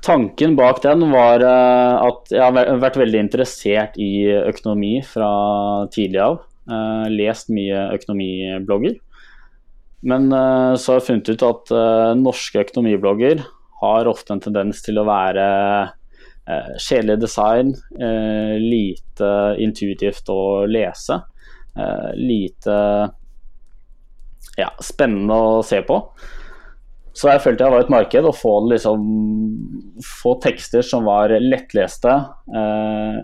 Tanken 0.00 0.54
bak 0.56 0.80
den 0.82 1.02
var 1.12 1.42
eh, 1.44 2.06
at 2.08 2.32
jeg 2.32 2.40
har 2.40 2.80
vært 2.80 2.96
veldig 3.00 3.20
interessert 3.20 3.98
i 4.00 4.30
økonomi 4.32 4.94
fra 5.04 5.28
tidlig 5.92 6.22
av. 6.24 6.38
Eh, 6.70 7.06
lest 7.12 7.52
mye 7.52 7.90
økonomiblogger. 7.98 8.96
Men 10.06 10.30
eh, 10.32 10.74
så 10.80 10.92
har 10.92 11.00
jeg 11.00 11.06
funnet 11.08 11.32
ut 11.32 11.46
at 11.46 11.72
norske 12.20 12.64
økonomiblogger 12.64 13.44
har 13.80 14.10
ofte 14.10 14.34
en 14.34 14.44
tendens 14.44 14.82
til 14.84 15.00
å 15.00 15.06
være 15.08 15.46
kjedelig 16.82 17.20
design, 17.22 17.68
lite 18.58 19.28
intuitivt 19.62 20.26
å 20.32 20.66
lese. 20.66 21.20
Lite 22.18 22.78
ja, 24.58 24.70
spennende 24.82 25.36
å 25.36 25.62
se 25.64 25.80
på. 25.86 26.00
Så 27.16 27.28
jeg 27.28 27.42
følte 27.42 27.66
jeg 27.66 27.74
var 27.74 27.84
et 27.84 27.92
marked 27.92 28.26
å 28.28 28.34
få, 28.34 28.54
liksom, 28.70 29.06
få 30.22 30.36
tekster 30.44 30.84
som 30.86 31.08
var 31.08 31.32
lettleste, 31.42 32.12
eh, 32.54 33.16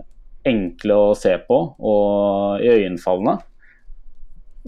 enkle 0.47 0.97
å 1.07 1.13
se 1.17 1.33
på 1.47 1.59
og 1.79 2.63
iøynefallende. 2.63 3.39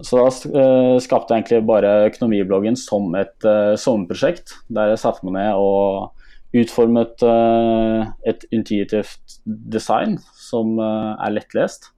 Så 0.06 0.16
da 0.16 0.28
eh, 0.30 0.96
skapte 1.02 1.34
jeg 1.34 1.42
egentlig 1.42 1.66
bare 1.68 1.90
økonomibloggen 2.08 2.76
som 2.78 3.12
et 3.18 3.44
uh, 3.44 3.76
sommerprosjekt, 3.76 4.54
der 4.72 4.94
jeg 4.94 5.02
satte 5.02 5.26
meg 5.26 5.36
ned 5.36 5.60
og 5.60 6.16
utformet 6.56 7.22
uh, 7.22 8.08
et 8.26 8.44
intuitivt 8.54 9.38
design 9.44 10.16
som 10.38 10.78
uh, 10.80 11.14
er 11.20 11.36
lettlest, 11.36 11.92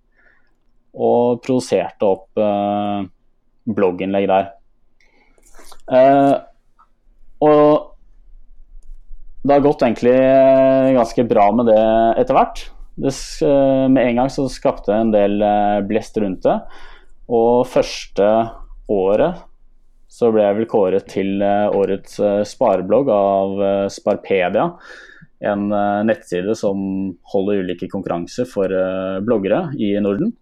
og 0.92 1.40
produserte 1.44 2.08
opp 2.08 2.42
uh, 2.42 3.06
blogginnlegg 3.70 4.28
der. 4.28 4.50
Og 7.42 7.70
det 9.42 9.54
har 9.54 9.64
gått 9.64 9.82
egentlig 9.82 10.14
ganske 10.96 11.24
bra 11.30 11.46
med 11.54 11.68
det 11.70 11.82
etter 12.22 12.36
hvert. 12.36 12.62
Med 12.98 14.00
en 14.02 14.20
gang 14.20 14.30
så 14.30 14.46
skapte 14.52 14.92
jeg 14.92 15.06
en 15.06 15.14
del 15.14 15.42
blest 15.88 16.18
rundt 16.22 16.46
det. 16.46 16.56
Og 17.30 17.66
første 17.70 18.28
året 18.90 19.42
så 20.12 20.28
ble 20.32 20.44
jeg 20.44 20.58
vel 20.58 20.68
kåret 20.68 21.06
til 21.08 21.40
årets 21.42 22.18
spareblogg 22.50 23.08
av 23.14 23.62
Sparpedia. 23.92 24.66
En 25.42 25.70
nettside 26.04 26.52
som 26.58 26.82
holder 27.32 27.62
ulike 27.64 27.88
konkurranser 27.90 28.46
for 28.46 28.68
bloggere 29.24 29.70
i 29.80 29.94
Norden. 30.04 30.34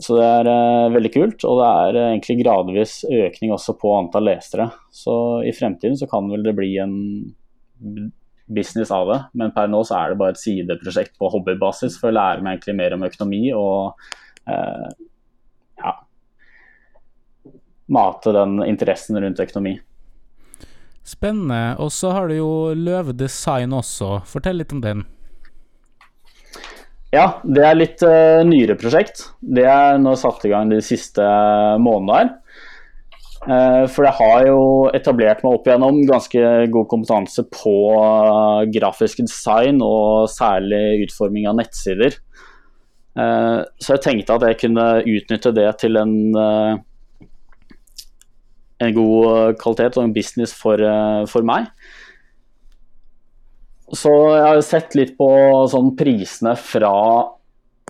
Så 0.00 0.16
det 0.16 0.26
er 0.26 0.94
veldig 0.96 1.12
kult, 1.12 1.44
og 1.44 1.60
det 1.60 1.68
er 1.68 1.98
egentlig 2.08 2.38
gradvis 2.40 2.94
økning 3.04 3.52
også 3.54 3.76
på 3.78 3.92
antall 3.98 4.26
lesere. 4.32 4.70
Så 4.90 5.14
i 5.46 5.52
fremtiden 5.54 5.98
så 6.00 6.08
kan 6.10 6.26
vel 6.32 6.42
det 6.48 6.56
bli 6.56 6.72
en 6.82 6.96
business 8.50 8.90
av 8.90 9.06
det, 9.12 9.20
men 9.38 9.52
per 9.54 9.70
nå 9.70 9.84
så 9.86 10.00
er 10.00 10.10
det 10.10 10.18
bare 10.24 10.34
et 10.34 10.42
sideprosjekt 10.42 11.14
på 11.20 11.30
hobbybasis 11.30 12.00
for 12.00 12.10
å 12.10 12.16
lære 12.16 12.42
meg 12.42 12.56
egentlig 12.56 12.76
mer 12.80 12.96
om 12.96 13.06
økonomi 13.06 13.44
og 13.54 14.10
ja 14.50 15.09
mate 17.90 18.34
den 18.34 18.60
interessen 18.64 19.18
rundt 19.20 19.42
økonomi. 19.42 19.76
Spennende. 21.06 21.76
Og 21.82 21.90
så 21.92 22.12
har 22.14 22.28
du 22.28 22.36
jo 22.38 22.52
Løve 22.76 23.14
Design 23.16 23.74
også. 23.74 24.20
Fortell 24.28 24.60
litt 24.60 24.74
om 24.76 24.82
den. 24.84 25.06
Ja, 27.10 27.40
det 27.42 27.62
er 27.66 27.78
litt 27.78 28.02
uh, 28.06 28.42
nyere 28.46 28.76
prosjekt. 28.78 29.24
Det 29.42 29.64
er 29.66 29.98
nå 29.98 30.14
satt 30.18 30.44
i 30.46 30.52
gang 30.52 30.70
de 30.70 30.78
siste 30.84 31.24
månedene. 31.82 32.38
Uh, 33.40 33.88
for 33.88 34.04
jeg 34.04 34.18
har 34.18 34.44
jo 34.50 34.60
etablert 34.92 35.40
meg 35.42 35.56
opp 35.56 35.66
igjennom 35.66 36.02
ganske 36.06 36.42
god 36.70 36.88
kompetanse 36.92 37.46
på 37.48 37.72
uh, 37.96 38.68
grafisk 38.70 39.22
design 39.24 39.80
og 39.82 40.28
særlig 40.30 41.06
utforming 41.06 41.48
av 41.50 41.58
nettsider. 41.62 42.20
så 43.20 43.96
jeg 43.96 44.00
tenkte 44.04 44.36
at 44.36 44.44
jeg 44.46 44.56
kunne 44.60 44.84
utnytte 45.02 45.50
det 45.52 45.66
til 45.82 45.98
en, 45.98 46.12
en 48.80 48.94
god 48.96 49.58
kvalitet 49.60 49.98
og 49.98 50.06
en 50.06 50.14
business 50.14 50.54
for, 50.56 50.80
for 51.28 51.44
meg. 51.46 51.68
Så 53.90 54.10
jeg 54.10 54.46
har 54.46 54.60
sett 54.62 54.94
litt 54.94 55.16
på 55.18 55.28
sånn 55.70 55.92
prisene 55.98 56.54
fra 56.56 56.94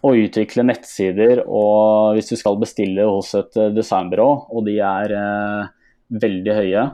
å 0.01 0.13
utvikle 0.17 0.65
nettsider 0.65 1.43
og 1.45 2.17
hvis 2.17 2.31
du 2.33 2.39
skal 2.41 2.57
bestille 2.61 3.05
hos 3.05 3.35
et 3.37 3.59
eh, 3.61 3.73
designbyrå, 3.77 4.29
og 4.49 4.65
de 4.69 4.79
er 4.81 5.15
eh, 5.17 5.69
veldig 6.25 6.57
høye. 6.57 6.87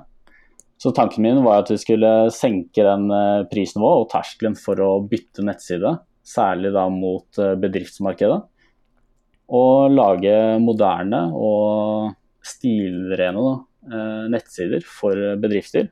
Så 0.82 0.92
tanken 0.96 1.24
min 1.24 1.38
var 1.44 1.62
at 1.62 1.70
vi 1.72 1.78
skulle 1.80 2.10
senke 2.34 2.82
den 2.84 3.06
eh, 3.14 3.46
prisnivået 3.52 4.02
og 4.02 4.10
terskelen 4.12 4.58
for 4.58 4.82
å 4.82 4.90
bytte 5.06 5.46
nettside, 5.46 5.94
særlig 6.26 6.74
da 6.74 6.88
mot 6.92 7.40
eh, 7.42 7.54
bedriftsmarkedet. 7.62 8.42
Og 9.54 9.94
lage 9.94 10.34
moderne 10.58 11.28
og 11.30 12.10
stilrene 12.46 13.46
eh, 13.54 13.65
nettsider 14.32 14.82
for 14.82 15.18
bedrifter 15.38 15.86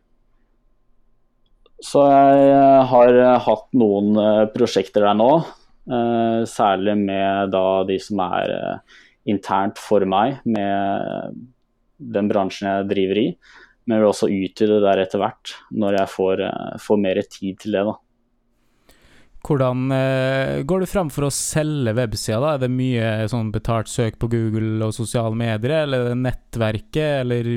så 1.84 2.04
jeg 2.08 2.44
eh, 2.52 2.82
har 2.90 3.18
eh, 3.18 3.42
hatt 3.44 3.66
noen 3.76 4.14
eh, 4.20 4.44
prosjekter 4.54 5.04
der 5.08 5.18
nå. 5.18 5.34
Særlig 6.48 6.94
med 6.96 7.50
da 7.52 7.82
de 7.84 7.98
som 8.00 8.22
er 8.24 8.50
internt 9.28 9.76
for 9.76 10.00
meg, 10.08 10.38
med 10.48 11.34
den 12.00 12.30
bransjen 12.30 12.70
jeg 12.70 12.86
driver 12.88 13.20
i. 13.20 13.24
Men 13.84 13.98
jeg 13.98 14.00
vil 14.00 14.08
også 14.08 14.30
utvide 14.32 14.78
der 14.80 15.02
etter 15.02 15.20
hvert, 15.20 15.52
når 15.76 15.98
jeg 15.98 16.12
får, 16.14 16.44
får 16.86 17.02
mer 17.02 17.20
tid 17.28 17.60
til 17.60 17.76
det. 17.76 17.84
da. 17.84 17.98
Hvordan 19.44 19.92
eh, 19.92 20.62
går 20.64 20.84
du 20.84 20.88
fram 20.88 21.10
for 21.12 21.26
å 21.26 21.32
selge 21.34 21.92
websida? 21.98 22.38
da? 22.40 22.54
Er 22.54 22.62
det 22.62 22.70
mye 22.72 23.28
sånn 23.28 23.50
betalt 23.52 23.90
søk 23.92 24.16
på 24.20 24.30
Google 24.32 24.86
og 24.86 24.94
sosiale 24.96 25.36
medier, 25.36 25.82
eller 25.82 26.06
er 26.06 26.14
det 26.14 26.22
nettverket, 26.22 27.20
eller 27.20 27.50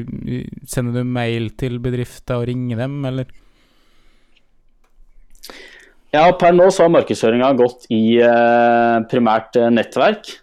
sender 0.67 0.99
du 0.99 1.07
mail 1.07 1.53
til 1.59 1.79
bedrifter 1.83 2.41
og 2.41 2.49
ringer 2.51 2.83
dem, 2.83 2.99
eller? 3.07 3.31
Ja, 6.11 6.27
per 6.35 6.53
nå 6.55 6.67
så 6.71 6.85
har 6.85 6.93
markedsføringa 6.93 7.53
gått 7.59 7.87
i 7.93 8.19
eh, 8.23 8.97
primært 9.11 9.55
eh, 9.59 9.71
nettverk. 9.71 10.33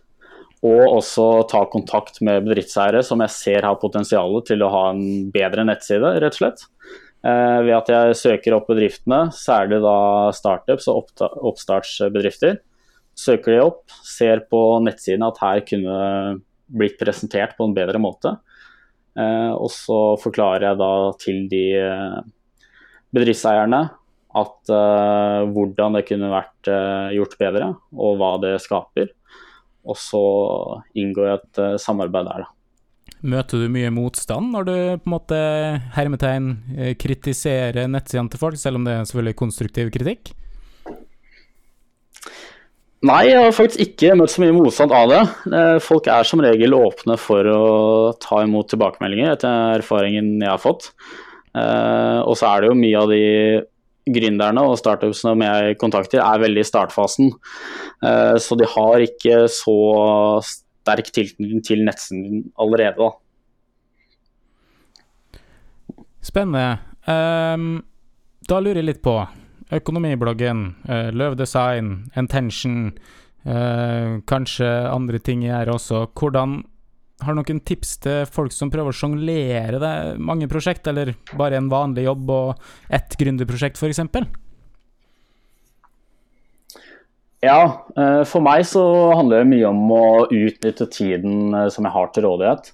Og 0.65 0.97
også 0.97 1.25
ta 1.51 1.67
kontakt 1.69 2.23
med 2.25 2.47
bedriftseiere 2.47 3.03
som 3.05 3.21
jeg 3.21 3.33
ser 3.35 3.67
har 3.69 3.77
potensial 3.81 4.39
til 4.49 4.65
å 4.65 4.71
ha 4.73 4.85
en 4.95 5.27
bedre 5.33 5.67
nettside, 5.69 6.15
rett 6.25 6.39
og 6.39 6.41
slett. 6.41 6.65
Eh, 7.25 7.59
ved 7.65 7.75
at 7.77 7.91
jeg 7.93 8.17
søker 8.21 8.57
opp 8.59 8.69
bedriftene, 8.69 9.27
særlig 9.33 9.81
da 9.85 9.97
startups 10.37 10.89
og 10.93 11.09
oppstartsbedrifter. 11.51 12.59
Søker 13.17 13.55
de 13.55 13.63
opp, 13.65 13.85
ser 14.05 14.45
på 14.51 14.61
nettsiden 14.85 15.25
at 15.25 15.41
her 15.41 15.63
kunne 15.65 15.99
blitt 16.75 16.99
presentert 17.01 17.55
på 17.57 17.69
en 17.69 17.77
bedre 17.77 18.01
måte. 18.03 18.37
Eh, 19.17 19.53
og 19.55 19.71
så 19.73 20.01
forklarer 20.21 20.69
jeg 20.71 20.81
da 20.83 20.95
til 21.23 21.45
de 21.49 21.67
eh, 21.81 22.25
bedriftseierne 23.15 23.85
at 24.35 24.73
uh, 24.73 25.47
hvordan 25.55 25.99
det 25.99 26.07
kunne 26.09 26.33
vært 26.33 26.71
uh, 26.71 27.13
gjort 27.15 27.37
bedre, 27.39 27.71
og 27.95 28.19
hva 28.19 28.33
det 28.43 28.57
skaper. 28.63 29.13
Og 29.87 29.99
så 30.01 30.25
inngår 30.99 31.29
jeg 31.29 31.41
et 31.41 31.63
uh, 31.63 31.77
samarbeid 31.81 32.27
der, 32.31 32.47
da. 32.47 32.51
Møter 33.25 33.63
du 33.63 33.71
mye 33.73 33.89
motstand 33.95 34.51
når 34.53 34.67
du 34.69 34.75
på 35.01 35.09
en 35.09 35.15
måte 35.15 35.37
hermetegn 35.95 36.51
kritiserer 37.01 37.89
nettsidene 37.89 38.33
til 38.33 38.43
folk, 38.43 38.59
selv 38.61 38.81
om 38.81 38.85
det 38.85 38.99
er 38.99 39.07
selvfølgelig 39.09 39.39
konstruktiv 39.41 39.93
kritikk? 39.95 40.35
Nei, 43.05 43.23
jeg 43.29 43.41
har 43.41 43.53
faktisk 43.53 43.81
ikke 43.85 44.15
møtt 44.17 44.33
så 44.33 44.41
mye 44.41 44.57
motstand 44.57 44.93
av 44.97 45.11
det. 45.11 45.23
Folk 45.85 46.07
er 46.09 46.25
som 46.25 46.41
regel 46.41 46.77
åpne 46.77 47.19
for 47.21 47.49
å 47.53 47.65
ta 48.21 48.41
imot 48.45 48.71
tilbakemeldinger, 48.73 49.35
etter 49.35 49.79
erfaringen 49.81 50.39
jeg 50.39 50.49
har 50.49 50.63
fått. 50.63 50.89
Og 51.53 52.33
så 52.41 52.49
er 52.49 52.65
det 52.65 52.71
jo 52.71 52.79
mye 52.81 53.03
av 53.03 53.13
de 53.13 53.25
gründerne 54.11 54.65
og 54.69 54.77
startupsene 54.79 55.49
jeg 55.49 55.79
kontakter, 55.81 56.21
er 56.21 56.43
veldig 56.43 56.61
i 56.65 56.69
startfasen. 56.69 57.33
Eh, 58.05 58.37
så 58.41 58.59
de 58.61 58.69
har 58.69 59.05
ikke 59.05 59.45
så 59.53 59.77
sterk 60.85 61.11
tilknytning 61.15 61.65
til 61.65 61.85
nettsiden 61.87 62.51
allerede. 62.61 63.11
Spennende. 66.25 66.79
Um, 67.05 67.83
da 68.49 68.61
lurer 68.61 68.81
jeg 68.81 68.89
litt 68.89 69.03
på 69.05 69.19
økonomibloggen, 69.75 70.65
uh, 70.89 71.11
Løv 71.13 71.37
Design, 71.41 72.07
Intention, 72.17 72.93
uh, 73.49 74.21
kanskje 74.29 74.71
andre 74.89 75.21
ting 75.21 75.45
jeg 75.45 75.53
gjør 75.53 75.75
også. 75.75 76.07
Hvordan 76.17 76.63
har 77.25 77.33
du 77.33 77.41
noen 77.41 77.61
tips 77.65 77.97
til 78.05 78.25
folk 78.29 78.53
som 78.53 78.73
prøver 78.73 78.93
å 78.93 78.97
sjonglere 78.97 79.93
mange 80.21 80.49
prosjekt, 80.51 80.89
eller 80.91 81.15
bare 81.39 81.61
en 81.61 81.71
vanlig 81.73 82.09
jobb 82.09 82.33
og 82.35 82.65
ett 82.93 83.17
gründerprosjekt, 83.21 83.81
f.eks.? 83.81 84.03
Ja, 87.45 87.85
for 88.25 88.41
meg 88.41 88.63
så 88.65 88.81
handler 89.13 89.43
det 89.43 89.51
mye 89.51 89.69
om 89.69 89.91
å 89.93 90.05
utnytte 90.33 90.87
tiden 90.89 91.53
som 91.73 91.85
jeg 91.85 91.93
har 91.93 92.09
til 92.15 92.25
rådighet. 92.25 92.71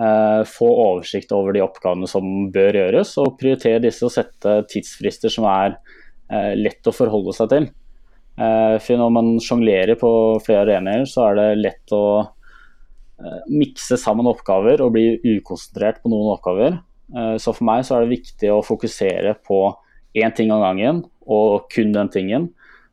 Eh, 0.00 0.42
få 0.48 0.68
oversikt 0.70 1.32
over 1.36 1.52
de 1.52 1.60
oppgavene 1.60 2.08
som 2.08 2.24
bør 2.52 2.78
gjøres, 2.78 3.12
og 3.20 3.34
prioritere 3.40 3.82
disse 3.84 4.06
og 4.06 4.14
sette 4.14 4.54
tidsfrister 4.70 5.32
som 5.32 5.44
er 5.50 5.74
eh, 6.32 6.54
lett 6.56 6.88
å 6.88 6.94
forholde 6.94 7.34
seg 7.36 7.50
til. 7.52 7.66
Eh, 8.40 8.76
for 8.80 9.02
når 9.02 9.12
man 9.12 9.28
sjonglerer 9.44 9.98
på 10.00 10.12
flere 10.46 10.64
arenaer, 10.64 11.04
så 11.10 11.28
er 11.28 11.40
det 11.40 11.48
lett 11.60 11.96
å 11.96 12.04
mikse 13.52 13.98
sammen 14.00 14.24
oppgaver 14.30 14.80
og 14.80 14.94
bli 14.94 15.18
ukonsentrert 15.20 15.98
på 16.00 16.08
noen 16.08 16.30
oppgaver. 16.32 16.78
Så 17.36 17.52
for 17.52 17.66
meg 17.68 17.82
så 17.84 17.98
er 17.98 18.06
det 18.06 18.14
viktig 18.14 18.48
å 18.48 18.62
fokusere 18.64 19.34
på 19.44 19.58
én 20.16 20.32
ting 20.32 20.48
av 20.54 20.62
gangen, 20.64 21.02
og 21.28 21.66
kun 21.68 21.92
den 21.92 22.08
tingen. 22.14 22.46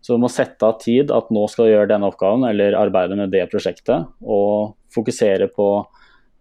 Så 0.07 0.15
du 0.15 0.23
må 0.23 0.31
sette 0.31 0.63
av 0.63 0.77
tid 0.79 1.11
at 1.11 1.27
nå 1.35 1.43
skal 1.51 1.67
du 1.67 1.73
gjøre 1.73 1.91
denne 1.91 2.07
oppgaven 2.07 2.47
eller 2.47 2.79
arbeide 2.79 3.17
med 3.19 3.33
det 3.33 3.43
prosjektet, 3.51 4.07
og 4.23 4.77
fokusere 4.95 5.49
på 5.51 5.67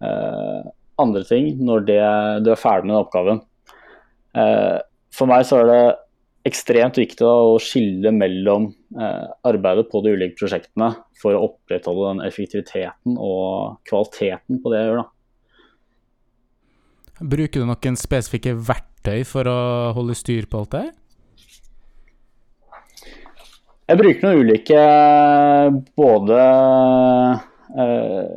Eh, 0.03 0.65
andre 1.01 1.23
ting 1.29 1.55
når 1.65 1.87
det, 1.89 2.01
du 2.45 2.51
er 2.53 2.61
ferdig 2.61 2.89
med 2.89 2.95
den 2.95 3.05
oppgaven. 3.05 3.41
Eh, 4.37 4.79
for 5.17 5.31
meg 5.31 5.47
så 5.49 5.63
er 5.63 5.71
det 5.71 5.85
ekstremt 6.47 7.01
viktig 7.01 7.27
å 7.27 7.57
skille 7.63 8.13
mellom 8.15 8.69
eh, 8.95 9.27
arbeidet 9.49 9.89
på 9.91 10.03
de 10.05 10.15
ulike 10.15 10.39
prosjektene 10.39 10.93
for 11.21 11.35
å 11.35 11.47
opprettholde 11.49 12.13
den 12.13 12.25
effektiviteten 12.29 13.17
og 13.17 13.81
kvaliteten 13.89 14.61
på 14.63 14.73
det 14.73 14.83
jeg 14.83 14.91
gjør. 14.91 15.03
Da. 15.03 15.09
Bruker 17.37 17.63
du 17.63 17.71
noen 17.71 17.97
spesifikke 17.99 18.55
verktøy 18.69 19.25
for 19.27 19.49
å 19.49 19.59
holde 19.97 20.17
styr 20.19 20.49
på 20.51 20.63
alt 20.63 20.77
det? 20.77 20.87
Jeg 23.87 24.01
bruker 24.01 24.25
noen 24.27 24.41
ulike 24.43 24.79
både 25.95 26.37
eh, 27.79 28.31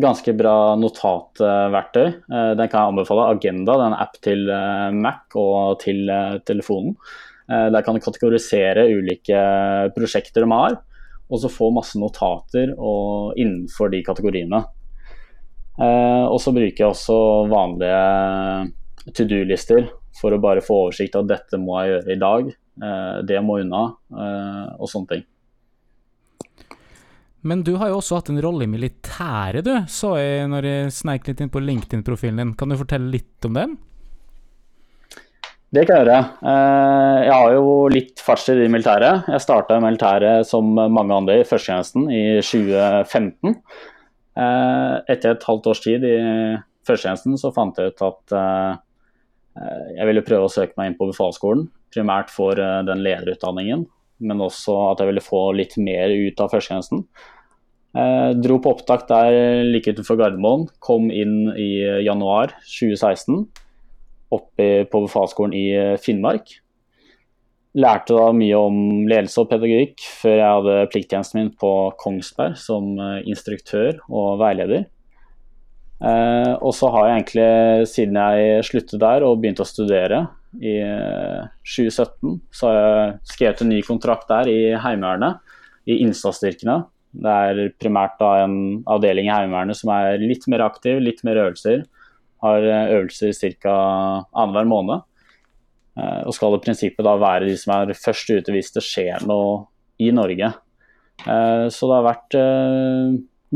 ganske 0.00 0.32
bra 0.36 0.56
notatverktøy. 0.80 2.06
Eh, 2.06 2.50
den 2.56 2.70
kan 2.70 2.80
jeg 2.80 2.92
anbefale. 2.94 3.28
Agenda, 3.34 3.76
det 3.76 3.84
er 3.84 3.90
en 3.90 4.02
app 4.06 4.18
til 4.24 4.44
eh, 4.52 4.88
Mac 4.96 5.36
og 5.36 5.80
til 5.84 6.08
eh, 6.12 6.36
telefonen. 6.48 6.96
Der 7.46 7.78
kan 7.86 7.94
du 7.94 8.02
kategorisere 8.02 8.88
ulike 8.90 9.40
prosjekter 9.94 10.42
de 10.42 10.48
har, 10.50 10.72
og 11.30 11.38
så 11.38 11.46
få 11.46 11.68
masse 11.70 11.94
notater 11.94 12.72
innenfor 12.74 13.92
de 13.92 14.00
kategoriene. 14.02 14.58
Og 15.78 16.40
så 16.42 16.50
bruker 16.56 16.82
jeg 16.82 16.88
også 16.88 17.18
vanlige 17.46 19.12
to 19.14 19.28
do-lister 19.30 19.86
for 20.18 20.34
å 20.34 20.40
bare 20.42 20.64
få 20.66 20.80
oversikt 20.88 21.14
av 21.20 21.30
dette 21.30 21.62
må 21.62 21.78
jeg 21.84 21.92
gjøre 21.92 22.16
i 22.16 22.20
dag, 22.24 22.50
det 22.76 23.38
må 23.40 23.60
unna, 23.62 23.86
og 24.76 24.90
sånne 24.92 25.08
ting. 25.14 25.22
Men 27.46 27.62
du 27.62 27.76
har 27.80 27.92
jo 27.92 28.00
også 28.00 28.18
hatt 28.18 28.30
en 28.32 28.40
rolle 28.42 28.66
i 28.66 28.70
militæret, 28.70 29.64
du, 29.66 29.74
så 29.88 30.16
jeg 30.18 30.48
når 30.50 30.66
jeg 30.66 30.94
sneik 30.96 31.28
litt 31.28 31.42
inn 31.44 31.52
på 31.52 31.62
LinkedIn-profilen 31.62 32.42
din. 32.42 32.54
Kan 32.58 32.72
du 32.72 32.78
fortelle 32.80 33.12
litt 33.12 33.46
om 33.46 33.54
den? 33.56 33.76
Det 35.74 35.82
kan 35.84 35.98
jeg 35.98 36.06
gjøre. 36.06 36.18
Eh, 36.46 37.18
jeg 37.26 37.34
har 37.34 37.52
jo 37.56 37.70
litt 37.92 38.22
fartstid 38.22 38.62
i 38.62 38.70
militæret. 38.70 39.26
Jeg 39.32 39.42
starta 39.42 39.76
i 39.76 39.82
militæret 39.82 40.46
som 40.48 40.68
mange 40.72 41.14
andre 41.14 41.40
i 41.40 41.46
førstegangstjenesten 41.46 42.06
i 42.14 42.22
2015. 42.40 43.56
Eh, 44.36 44.94
etter 45.14 45.34
et 45.34 45.46
halvt 45.48 45.70
års 45.72 45.82
tid 45.84 46.06
i 46.06 46.16
førstegangstjenesten 46.86 47.42
så 47.42 47.52
fant 47.54 47.78
jeg 47.78 47.92
ut 47.92 48.04
at 48.06 48.36
eh, 48.38 48.72
jeg 49.98 50.08
ville 50.10 50.24
prøve 50.26 50.46
å 50.46 50.52
søke 50.52 50.78
meg 50.78 50.92
inn 50.92 50.98
på 50.98 51.10
befalsskolen. 51.10 51.66
Primært 51.96 52.28
for 52.28 52.60
den 52.60 53.00
lederutdanningen, 53.00 53.86
men 54.20 54.44
også 54.44 54.74
at 54.90 55.00
jeg 55.00 55.10
ville 55.10 55.24
få 55.24 55.40
litt 55.56 55.78
mer 55.80 56.12
ut 56.12 56.44
av 56.44 56.52
førstegangstjenesten. 56.52 57.06
Eh, 57.96 58.30
dro 58.36 58.58
på 58.60 58.74
opptak 58.74 59.06
der 59.08 59.64
like 59.64 59.94
utenfor 59.94 60.18
Gardermoen. 60.20 60.66
Kom 60.84 61.08
inn 61.08 61.48
i 61.56 61.70
januar 62.04 62.52
2016. 62.68 63.46
Oppe 64.36 64.68
på 64.90 65.02
befalsskolen 65.06 65.54
i 65.56 65.66
eh, 65.72 65.96
Finnmark. 66.02 66.58
Lærte 67.76 68.16
da 68.16 68.30
mye 68.32 68.56
om 68.56 68.76
ledelse 69.08 69.42
og 69.42 69.50
pedagogikk 69.50 70.04
før 70.22 70.36
jeg 70.38 70.58
hadde 70.58 70.90
plikttjenesten 70.92 71.40
min 71.40 71.50
på 71.60 71.72
Kongsberg 72.00 72.56
som 72.60 72.94
eh, 73.00 73.22
instruktør 73.28 74.00
og 74.10 74.42
veileder. 74.42 74.86
Eh, 75.96 76.52
og 76.60 76.74
så 76.76 76.90
har 76.92 77.08
jeg 77.08 77.16
egentlig, 77.16 77.50
siden 77.92 78.20
jeg 78.20 78.66
sluttet 78.68 79.00
der 79.00 79.24
og 79.24 79.38
begynte 79.40 79.64
å 79.64 79.68
studere 79.68 80.26
i 80.62 80.76
2017, 81.66 82.32
eh, 82.32 82.38
så 82.54 82.68
har 82.68 82.76
jeg 82.76 83.16
skrevet 83.32 83.62
en 83.62 83.72
ny 83.72 83.80
kontrakt 83.86 84.28
der 84.30 84.50
i 84.50 84.60
Heimevernet, 84.80 85.42
i 85.86 86.00
innsatsstyrkene. 86.02 86.80
Det 87.16 87.34
er 87.48 87.74
primært 87.80 88.18
da 88.20 88.32
en 88.44 88.56
avdeling 88.90 89.28
i 89.28 89.34
Heimevernet 89.34 89.78
som 89.78 89.92
er 89.94 90.18
litt 90.20 90.44
mer 90.52 90.66
aktiv, 90.66 90.98
litt 91.00 91.22
mer 91.26 91.40
øvelser. 91.46 91.86
Har 92.44 92.66
eh, 92.66 92.96
øvelser 92.98 93.32
ca. 93.62 93.76
annenhver 94.34 94.68
måned. 94.68 95.06
Eh, 95.96 96.20
og 96.26 96.34
skal 96.36 96.58
i 96.58 96.64
prinsippet 96.64 97.06
da 97.06 97.16
være 97.20 97.48
de 97.48 97.56
som 97.60 97.76
er 97.78 97.96
først 97.96 98.34
ute 98.34 98.54
hvis 98.54 98.74
det 98.76 98.84
skjer 98.84 99.26
noe 99.28 99.64
i 100.02 100.12
Norge. 100.12 100.52
Så 101.16 101.86
det 101.88 101.94
har 101.96 102.04
vært 102.04 102.34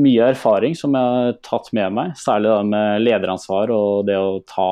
mye 0.00 0.28
erfaring 0.32 0.76
som 0.78 0.94
jeg 0.96 1.16
har 1.16 1.34
tatt 1.44 1.68
med 1.76 1.92
meg, 1.92 2.14
særlig 2.18 2.48
da 2.48 2.60
med 2.64 3.02
lederansvar 3.04 3.72
og 3.74 4.06
det 4.08 4.16
å 4.16 4.38
ta, 4.48 4.70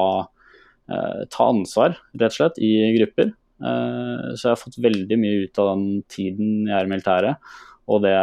ta 0.88 1.48
ansvar, 1.53 1.98
rett 2.16 2.33
og 2.33 2.38
slett, 2.38 2.59
i 2.64 2.72
grupper. 2.96 3.35
Så 3.59 4.44
jeg 4.46 4.53
har 4.53 4.61
fått 4.61 4.79
veldig 4.81 5.18
mye 5.20 5.44
ut 5.44 5.61
av 5.61 5.72
den 5.74 5.87
tiden 6.09 6.68
jeg 6.68 6.77
er 6.79 6.88
i 6.88 6.92
militæret. 6.92 7.53
Og 7.88 8.03
det, 8.05 8.16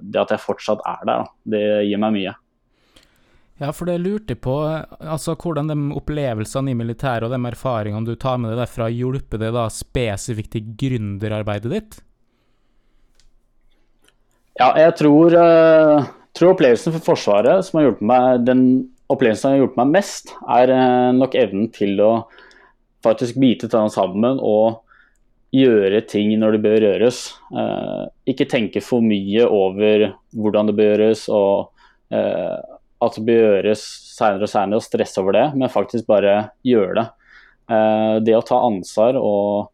det, 0.00 0.20
at 0.22 0.34
jeg 0.34 0.42
fortsatt 0.42 0.82
er 0.86 1.06
der, 1.08 1.30
det 1.54 1.64
gir 1.88 2.00
meg 2.02 2.14
mye. 2.14 2.34
Ja, 3.58 3.72
for 3.74 3.90
det 3.90 3.96
lurte 3.98 4.36
jeg 4.36 4.42
på, 4.44 4.54
altså 5.02 5.34
hvordan 5.34 5.70
de 5.70 5.76
opplevelsene 5.98 6.70
i 6.70 6.76
militæret 6.78 7.26
og 7.26 7.32
de 7.34 7.40
erfaringene 7.50 8.06
du 8.06 8.14
tar 8.14 8.38
med 8.38 8.52
deg 8.52 8.60
derfra, 8.60 8.86
hjelper 8.94 9.42
det 9.42 9.50
da 9.56 9.64
spesifikt 9.72 10.54
i 10.60 10.62
gründerarbeidet 10.78 11.72
ditt? 11.72 11.98
Ja, 14.58 14.70
jeg 14.78 14.94
tror, 14.98 15.34
tror, 16.34 16.52
opplevelsen 16.52 16.94
for 16.94 17.12
Forsvaret 17.12 17.66
som 17.66 17.78
har 17.78 17.88
hjulpet 17.88 18.06
meg, 18.10 18.46
den 18.46 18.62
opplevelsen 19.08 19.42
som 19.42 19.54
har 19.54 19.62
hjulpet 19.62 19.80
meg 19.80 19.94
mest, 19.98 20.34
er 20.48 20.72
uh, 20.74 21.10
nok 21.16 21.36
evnen 21.38 21.70
til 21.74 21.98
å 22.04 22.12
faktisk 23.04 23.38
bite 23.40 23.68
tennene 23.70 23.94
sammen 23.94 24.40
og 24.42 24.82
gjøre 25.54 26.02
ting 26.08 26.32
når 26.40 26.56
det 26.56 26.64
bør 26.64 26.86
gjøres. 26.88 27.20
Eh, 27.56 28.04
ikke 28.32 28.48
tenke 28.50 28.82
for 28.84 29.04
mye 29.04 29.46
over 29.46 30.10
hvordan 30.36 30.68
det 30.68 30.76
bør 30.78 30.92
gjøres 30.92 31.24
og 31.32 31.70
eh, 32.12 32.58
at 32.98 33.16
det 33.16 33.24
bør 33.28 33.40
gjøres 33.44 33.84
seinere 34.18 34.48
og 34.48 34.52
seinere 34.52 34.80
og 34.80 34.84
stresse 34.84 35.22
over 35.22 35.36
det, 35.38 35.46
men 35.54 35.72
faktisk 35.72 36.08
bare 36.10 36.36
gjøre 36.66 36.94
det. 36.98 37.06
Eh, 37.72 38.14
det 38.26 38.36
å 38.36 38.44
ta 38.44 38.60
ansvar 38.66 39.18
og 39.20 39.70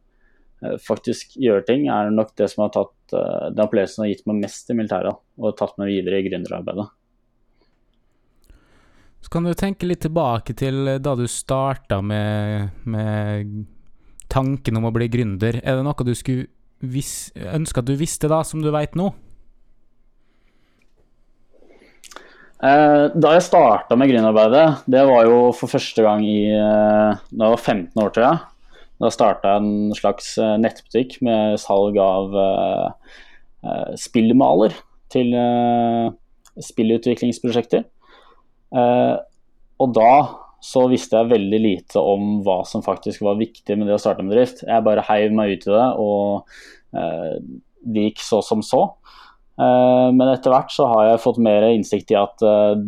eh, 0.62 0.76
faktisk 0.82 1.38
gjøre 1.40 1.66
ting 1.68 1.88
er 1.92 2.12
nok 2.14 2.34
det 2.38 2.50
som 2.52 2.66
har 2.66 2.74
tatt 2.74 3.16
eh, 3.16 3.48
den 3.54 3.64
opplevelsen 3.66 4.04
har 4.04 4.12
gitt 4.12 4.26
meg 4.30 4.44
mest 4.44 4.70
i 4.70 4.78
militæret 4.78 5.16
og 5.40 5.56
tatt 5.58 5.78
meg 5.80 5.90
videre 5.94 6.20
i 6.20 6.28
gründerarbeidet. 6.28 6.90
Så 9.24 9.32
kan 9.32 9.46
du 9.46 9.54
tenke 9.56 9.88
litt 9.88 10.02
tilbake 10.04 10.52
til 10.52 10.98
da 11.00 11.14
du 11.16 11.24
starta 11.30 12.02
med, 12.04 12.74
med 12.84 13.64
tanken 14.28 14.76
om 14.76 14.84
å 14.84 14.92
bli 14.92 15.08
gründer, 15.08 15.62
er 15.64 15.78
det 15.78 15.84
noe 15.86 16.04
du 16.04 16.12
skulle 16.12 16.50
ønske 16.84 17.80
at 17.80 17.88
du 17.88 17.94
visste 17.96 18.28
da, 18.28 18.42
som 18.44 18.60
du 18.60 18.68
veit 18.74 18.98
nå? 18.98 19.14
Eh, 22.64 23.04
da 23.12 23.32
jeg 23.34 23.44
starta 23.44 23.96
med 23.98 24.08
gründerarbeidet, 24.08 24.84
det 24.92 25.04
var 25.08 25.24
jo 25.28 25.38
for 25.56 25.72
første 25.72 26.04
gang 26.04 26.22
i 26.24 26.46
eh, 26.48 27.22
Da 27.34 27.50
var 27.52 27.60
15 27.60 28.00
år, 28.00 28.12
tror 28.14 28.24
jeg. 28.24 28.38
Da 29.02 29.10
starta 29.12 29.54
jeg 29.54 29.64
en 29.64 29.96
slags 29.96 30.30
eh, 30.40 30.54
nettbutikk 30.62 31.18
med 31.24 31.58
salg 31.60 31.98
av 32.00 32.36
spillmaler 33.96 34.74
til 35.08 35.30
spillutviklingsprosjekter. 36.60 37.86
Og 38.74 39.92
da 39.94 40.10
så 40.64 40.86
visste 40.88 41.20
jeg 41.20 41.30
veldig 41.30 41.60
lite 41.60 42.00
om 42.00 42.38
hva 42.44 42.62
som 42.66 42.82
faktisk 42.82 43.22
var 43.26 43.36
viktig 43.36 43.76
med 43.76 43.86
det 43.86 43.98
å 43.98 44.00
starte 44.00 44.24
en 44.24 44.30
bedrift. 44.32 44.62
Jeg 44.64 44.86
bare 44.86 45.04
heiv 45.10 45.34
meg 45.36 45.52
ut 45.52 45.66
i 45.68 45.74
det, 45.74 45.88
og 46.00 46.54
eh, 46.96 47.34
det 47.84 48.06
gikk 48.08 48.22
så 48.24 48.40
som 48.42 48.64
så. 48.64 48.80
Eh, 49.60 50.08
men 50.16 50.30
etter 50.30 50.54
hvert 50.54 50.72
så 50.72 50.88
har 50.88 51.10
jeg 51.10 51.22
fått 51.26 51.42
mer 51.44 51.68
innsikt 51.68 52.14
i 52.14 52.18
at 52.18 52.46
eh, 52.48 52.80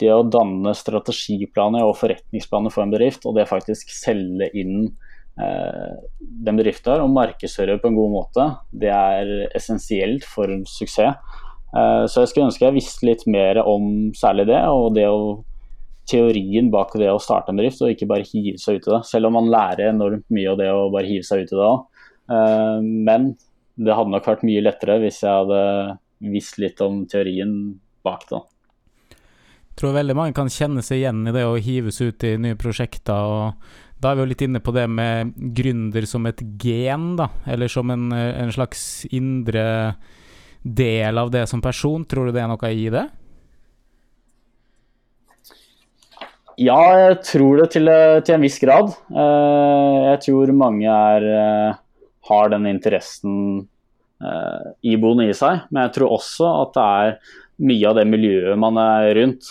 viktig 0.00 0.10
å 0.14 0.24
danne 0.24 0.72
strategiplaner 0.74 1.84
og 1.84 1.98
forretningsplaner 2.00 2.72
for 2.72 2.84
en 2.84 2.92
bedrift, 2.94 3.26
og 3.26 3.36
det 3.36 3.48
faktisk 3.50 3.90
selge 3.92 4.50
inn 4.56 4.88
eh, 5.36 5.92
den 6.18 6.56
bedriften 6.56 7.04
og 7.04 7.12
markedsføre 7.12 7.78
på 7.80 7.90
en 7.90 7.98
god 7.98 8.10
måte. 8.10 8.48
Det 8.72 8.90
er 8.90 9.50
essensielt 9.54 10.24
for 10.24 10.48
suksess. 10.66 11.16
Eh, 11.70 12.04
så 12.10 12.24
jeg 12.24 12.32
skulle 12.32 12.48
ønske 12.48 12.66
jeg 12.66 12.76
visste 12.76 13.06
litt 13.06 13.22
mer 13.30 13.62
om 13.62 14.10
særlig 14.16 14.48
det, 14.50 14.60
og 14.66 14.94
det 14.96 15.06
å 15.10 15.20
teorien 16.10 16.72
bak 16.72 16.96
det 16.98 17.10
å 17.12 17.20
starte 17.22 17.52
en 17.52 17.60
bedrift, 17.60 17.82
og 17.84 17.92
ikke 17.92 18.08
bare 18.10 18.26
hive 18.26 18.58
seg 18.58 18.80
ut 18.80 18.88
i 18.88 18.94
det. 18.96 19.02
Selv 19.06 19.30
om 19.30 19.38
man 19.38 19.50
lærer 19.52 19.92
enormt 19.92 20.26
mye 20.34 20.50
av 20.50 20.58
det 20.58 20.70
å 20.74 20.88
bare 20.90 21.06
hive 21.06 21.26
seg 21.26 21.44
ut 21.44 21.52
i 21.52 21.58
det 21.58 21.66
òg. 21.68 21.84
Men 22.80 23.28
det 23.80 23.94
hadde 23.94 24.12
nok 24.12 24.26
vært 24.26 24.42
mye 24.46 24.62
lettere 24.64 24.98
hvis 25.02 25.20
jeg 25.22 25.30
hadde 25.30 25.60
visst 26.32 26.58
litt 26.60 26.80
om 26.84 27.04
teorien 27.10 27.52
bak 28.06 28.26
det. 28.30 28.40
Jeg 29.70 29.78
tror 29.80 29.94
veldig 29.96 30.16
mange 30.18 30.36
kan 30.36 30.50
kjenne 30.52 30.82
seg 30.84 31.00
igjen 31.00 31.22
i 31.30 31.34
det 31.34 31.46
å 31.46 31.56
hives 31.62 32.00
ut 32.02 32.26
i 32.26 32.34
nye 32.42 32.58
prosjekter. 32.60 33.14
og 33.14 34.02
Da 34.02 34.10
er 34.10 34.18
vi 34.18 34.24
jo 34.24 34.30
litt 34.32 34.44
inne 34.44 34.60
på 34.60 34.74
det 34.76 34.88
med 34.90 35.32
gründer 35.56 36.08
som 36.10 36.26
et 36.28 36.42
gen, 36.60 37.14
da, 37.20 37.30
eller 37.48 37.70
som 37.72 37.92
en, 37.94 38.10
en 38.12 38.52
slags 38.52 39.06
indre 39.14 39.94
del 40.62 41.18
av 41.18 41.30
det 41.30 41.46
som 41.50 41.62
person. 41.62 42.04
Tror 42.04 42.28
du 42.28 42.36
det 42.36 42.42
er 42.44 42.50
noe 42.50 42.72
i 42.74 42.86
det? 42.92 43.06
Ja, 46.60 46.80
jeg 46.98 47.20
tror 47.24 47.62
det 47.62 47.70
til, 47.72 47.88
til 48.26 48.36
en 48.36 48.42
viss 48.44 48.58
grad. 48.60 48.90
Eh, 49.08 49.98
jeg 50.10 50.18
tror 50.26 50.50
mange 50.52 50.92
er, 50.92 51.24
eh, 51.24 51.78
har 52.28 52.50
den 52.52 52.66
interessen 52.68 53.36
eh, 54.20 54.66
iboende 54.92 55.30
i 55.30 55.36
seg. 55.36 55.62
Men 55.70 55.86
jeg 55.86 55.94
tror 55.96 56.18
også 56.18 56.50
at 56.58 56.74
det 56.76 56.84
er 56.84 57.38
mye 57.64 57.88
av 57.88 57.96
det 57.96 58.04
miljøet 58.08 58.60
man 58.60 58.76
er 58.80 59.10
rundt, 59.18 59.48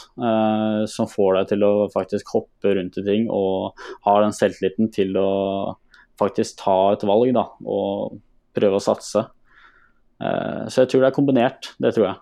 som 0.90 1.06
får 1.06 1.36
deg 1.36 1.50
til 1.52 1.66
å 1.68 1.74
faktisk 1.94 2.32
hoppe 2.34 2.72
rundt 2.74 2.96
i 2.98 3.04
ting 3.06 3.28
og 3.30 3.84
har 4.08 4.24
den 4.24 4.34
selvtilliten 4.34 4.90
til 4.90 5.14
å 5.22 5.28
faktisk 6.18 6.58
ta 6.64 6.78
et 6.96 7.06
valg 7.06 7.30
da, 7.38 7.44
og 7.70 8.18
prøve 8.58 8.80
å 8.80 8.82
satse. 8.82 9.28
Så 10.20 10.84
jeg 10.84 10.90
tror 10.92 11.04
det 11.04 11.08
er 11.08 11.16
kombinert, 11.16 11.70
det 11.80 11.94
tror 11.96 12.06
jeg. 12.10 12.18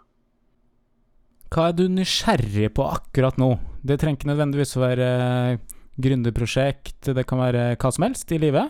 Hva 1.49 1.69
er 1.69 1.77
du 1.77 1.87
nysgjerrig 1.89 2.69
på 2.77 2.85
akkurat 2.85 3.39
nå? 3.41 3.55
Det 3.81 3.97
trenger 3.97 4.19
ikke 4.19 4.29
nødvendigvis 4.29 4.75
å 4.77 4.83
være 4.83 5.07
gründerprosjekt, 5.97 7.09
det 7.15 7.25
kan 7.25 7.41
være 7.41 7.71
hva 7.79 7.91
som 7.93 8.05
helst 8.05 8.31
i 8.35 8.39
livet? 8.41 8.69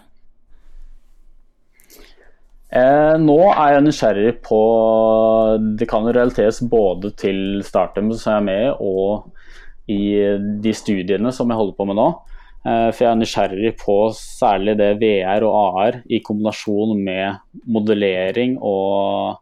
Eh, 2.67 3.15
nå 3.23 3.37
er 3.53 3.77
jeg 3.77 3.83
nysgjerrig 3.85 4.31
på 4.43 4.57
Det 5.79 5.85
kan 5.87 6.03
jo 6.03 6.11
realiteres 6.11 6.57
både 6.67 7.13
til 7.15 7.61
startup 7.63 8.09
som 8.11 8.33
jeg 8.33 8.41
er 8.41 8.47
med 8.49 8.63
i, 8.65 8.73
og 8.83 9.31
i 9.87 10.01
de 10.63 10.73
studiene 10.75 11.31
som 11.31 11.47
jeg 11.47 11.59
holder 11.59 11.77
på 11.77 11.87
med 11.87 11.95
nå. 11.99 12.09
Eh, 12.67 12.89
for 12.91 13.05
jeg 13.05 13.11
er 13.11 13.19
nysgjerrig 13.21 13.73
på 13.79 13.97
særlig 14.17 14.77
det 14.79 14.93
VR 15.01 15.45
og 15.47 15.57
AR 15.63 15.99
i 16.11 16.19
kombinasjon 16.25 16.97
med 16.99 17.61
modellering 17.65 18.57
og 18.59 19.37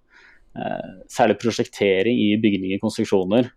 Eh, 0.56 0.92
særlig 1.12 1.36
prosjektering 1.42 2.16
i 2.16 2.30
bygninger 2.40 2.80
og 2.80 2.88
konstruksjoner. 2.88 3.50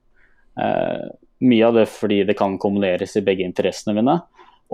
Eh, 0.58 1.04
mye 1.46 1.66
av 1.68 1.76
det 1.76 1.86
fordi 1.92 2.24
det 2.26 2.34
kan 2.38 2.56
kombineres 2.58 3.14
i 3.16 3.22
begge 3.22 3.46
interessene 3.46 3.94
mine, 3.94 4.16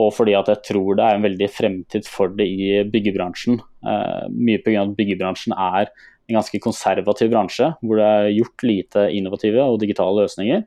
og 0.00 0.08
fordi 0.16 0.32
at 0.38 0.48
jeg 0.48 0.62
tror 0.70 0.96
det 0.96 1.04
er 1.04 1.18
en 1.18 1.26
veldig 1.26 1.50
fremtid 1.52 2.08
for 2.08 2.32
det 2.32 2.46
i 2.48 2.80
byggebransjen. 2.88 3.60
Eh, 3.60 4.24
mye 4.32 4.62
pga. 4.64 4.82
at 4.82 4.96
byggebransjen 4.96 5.52
er 5.52 5.92
en 6.28 6.38
ganske 6.40 6.58
konservativ 6.58 7.28
bransje, 7.30 7.74
hvor 7.82 8.00
det 8.00 8.08
er 8.08 8.32
gjort 8.38 8.62
lite 8.64 9.12
innovative 9.12 9.60
og 9.60 9.80
digitale 9.80 10.24
løsninger. 10.24 10.64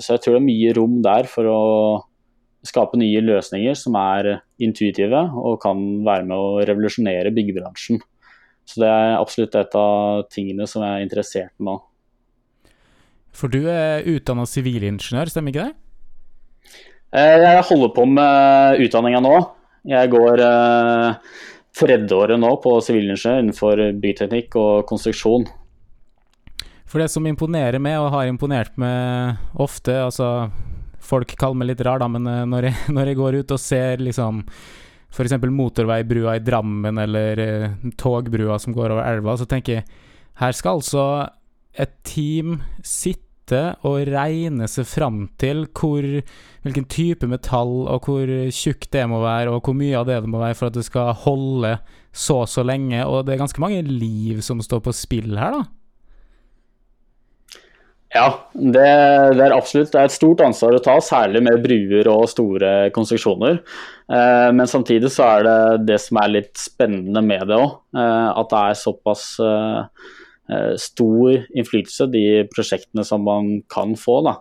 Så 0.00 0.16
jeg 0.16 0.20
tror 0.20 0.32
det 0.34 0.40
er 0.40 0.48
mye 0.48 0.72
rom 0.74 1.02
der 1.02 1.24
for 1.28 1.44
å 1.44 2.02
skape 2.66 2.98
nye 2.98 3.20
løsninger 3.22 3.76
som 3.78 3.96
er 4.00 4.38
intuitive 4.62 5.20
og 5.38 5.60
kan 5.62 5.82
være 6.06 6.26
med 6.26 6.36
å 6.36 6.62
revolusjonere 6.66 7.32
byggebransjen. 7.34 8.00
Så 8.68 8.82
det 8.82 8.88
er 8.92 9.16
absolutt 9.16 9.56
et 9.56 9.76
av 9.78 10.24
tingene 10.32 10.66
som 10.68 10.84
jeg 10.84 10.98
er 10.98 11.04
interessert 11.06 11.54
i 11.56 11.68
nå. 11.68 11.78
For 13.38 13.52
du 13.52 13.68
er 13.70 14.06
utdanna 14.08 14.44
sivilingeniør, 14.48 15.30
stemmer 15.30 15.54
ikke 15.54 15.68
det? 15.68 15.76
Eh, 17.16 17.36
jeg 17.40 17.68
holder 17.70 17.94
på 17.96 18.04
med 18.10 18.82
utdanninga 18.84 19.22
nå. 19.24 19.36
Jeg 19.88 20.10
går 20.12 20.42
eh, 20.44 21.36
tredjeåret 21.78 22.40
nå 22.40 22.50
på 22.64 22.74
sivilingeniør 22.84 23.44
innenfor 23.44 23.84
byteknikk 24.02 24.58
og 24.60 24.84
konstruksjon. 24.90 25.46
For 26.88 27.00
det 27.00 27.10
som 27.12 27.26
imponerer 27.28 27.80
meg, 27.84 27.98
og 28.00 28.12
har 28.14 28.28
imponert 28.28 28.76
meg 28.80 29.60
ofte, 29.60 29.94
altså 30.08 30.48
Folk 30.98 31.32
kaller 31.38 31.60
meg 31.60 31.72
litt 31.72 31.84
rar, 31.86 32.02
da, 32.02 32.08
men 32.10 32.26
eh, 32.28 32.44
når 32.48 32.68
jeg, 32.70 32.82
når 32.96 33.12
jeg 33.12 33.20
går 33.20 33.40
ut 33.42 33.56
og 33.56 33.62
ser 33.62 34.04
liksom 34.04 34.42
f.eks. 35.08 35.38
motorveibrua 35.40 36.36
i 36.36 36.44
Drammen 36.44 37.00
eller 37.00 37.44
eh, 37.44 37.78
togbrua 38.00 38.58
som 38.60 38.76
går 38.76 38.96
over 38.96 39.06
elva, 39.06 39.38
så 39.38 39.48
tenker 39.48 39.80
jeg 39.80 39.88
her 40.38 40.54
skal 40.54 40.78
altså 40.78 41.06
et 41.78 41.94
team 42.06 42.60
sitte 42.86 43.24
og 43.88 44.10
regne 44.10 44.66
seg 44.68 44.84
fram 44.86 45.22
til 45.40 45.64
hvor, 45.72 46.04
hvilken 46.66 46.86
type 46.92 47.26
metall 47.30 47.86
og 47.88 48.04
hvor 48.04 48.28
tjukt 48.52 48.90
det 48.92 49.06
må 49.08 49.22
være, 49.24 49.54
og 49.54 49.64
hvor 49.64 49.78
mye 49.78 49.96
av 49.96 50.04
det 50.06 50.20
det 50.22 50.30
må 50.30 50.42
være 50.42 50.58
for 50.58 50.68
at 50.68 50.76
det 50.76 50.84
skal 50.86 51.16
holde 51.24 51.78
så 52.12 52.42
så 52.50 52.64
lenge. 52.66 53.00
Og 53.06 53.24
det 53.24 53.34
er 53.34 53.42
ganske 53.42 53.62
mange 53.62 53.80
liv 53.86 54.42
som 54.44 54.60
står 54.62 54.84
på 54.84 54.94
spill 54.96 55.38
her, 55.40 55.56
da. 55.56 55.64
Ja, 58.14 58.28
det, 58.54 58.84
det, 59.36 59.42
er 59.44 59.52
absolutt 59.52 59.90
det 59.92 59.98
er 60.00 60.08
et 60.08 60.14
stort 60.14 60.40
ansvar 60.40 60.78
å 60.78 60.80
ta, 60.80 60.94
særlig 61.04 61.42
med 61.44 61.60
bruer 61.64 62.08
og 62.08 62.24
store 62.32 62.88
konstruksjoner. 62.96 63.60
Eh, 64.08 64.48
men 64.56 64.70
samtidig 64.70 65.10
så 65.12 65.26
er 65.26 65.44
det 65.44 65.58
det 65.90 65.98
som 66.00 66.22
er 66.22 66.32
litt 66.38 66.54
spennende 66.56 67.20
med 67.24 67.44
det 67.50 67.58
òg. 67.60 67.76
Eh, 67.92 68.30
at 68.32 68.54
det 68.54 68.62
er 68.64 68.80
såpass 68.80 69.26
eh, 69.44 70.08
eh, 70.48 70.72
stor 70.80 71.36
innflytelse, 71.52 72.08
de 72.14 72.26
prosjektene 72.48 73.04
som 73.04 73.28
man 73.28 73.58
kan 73.68 73.92
få. 74.00 74.22
da. 74.24 74.38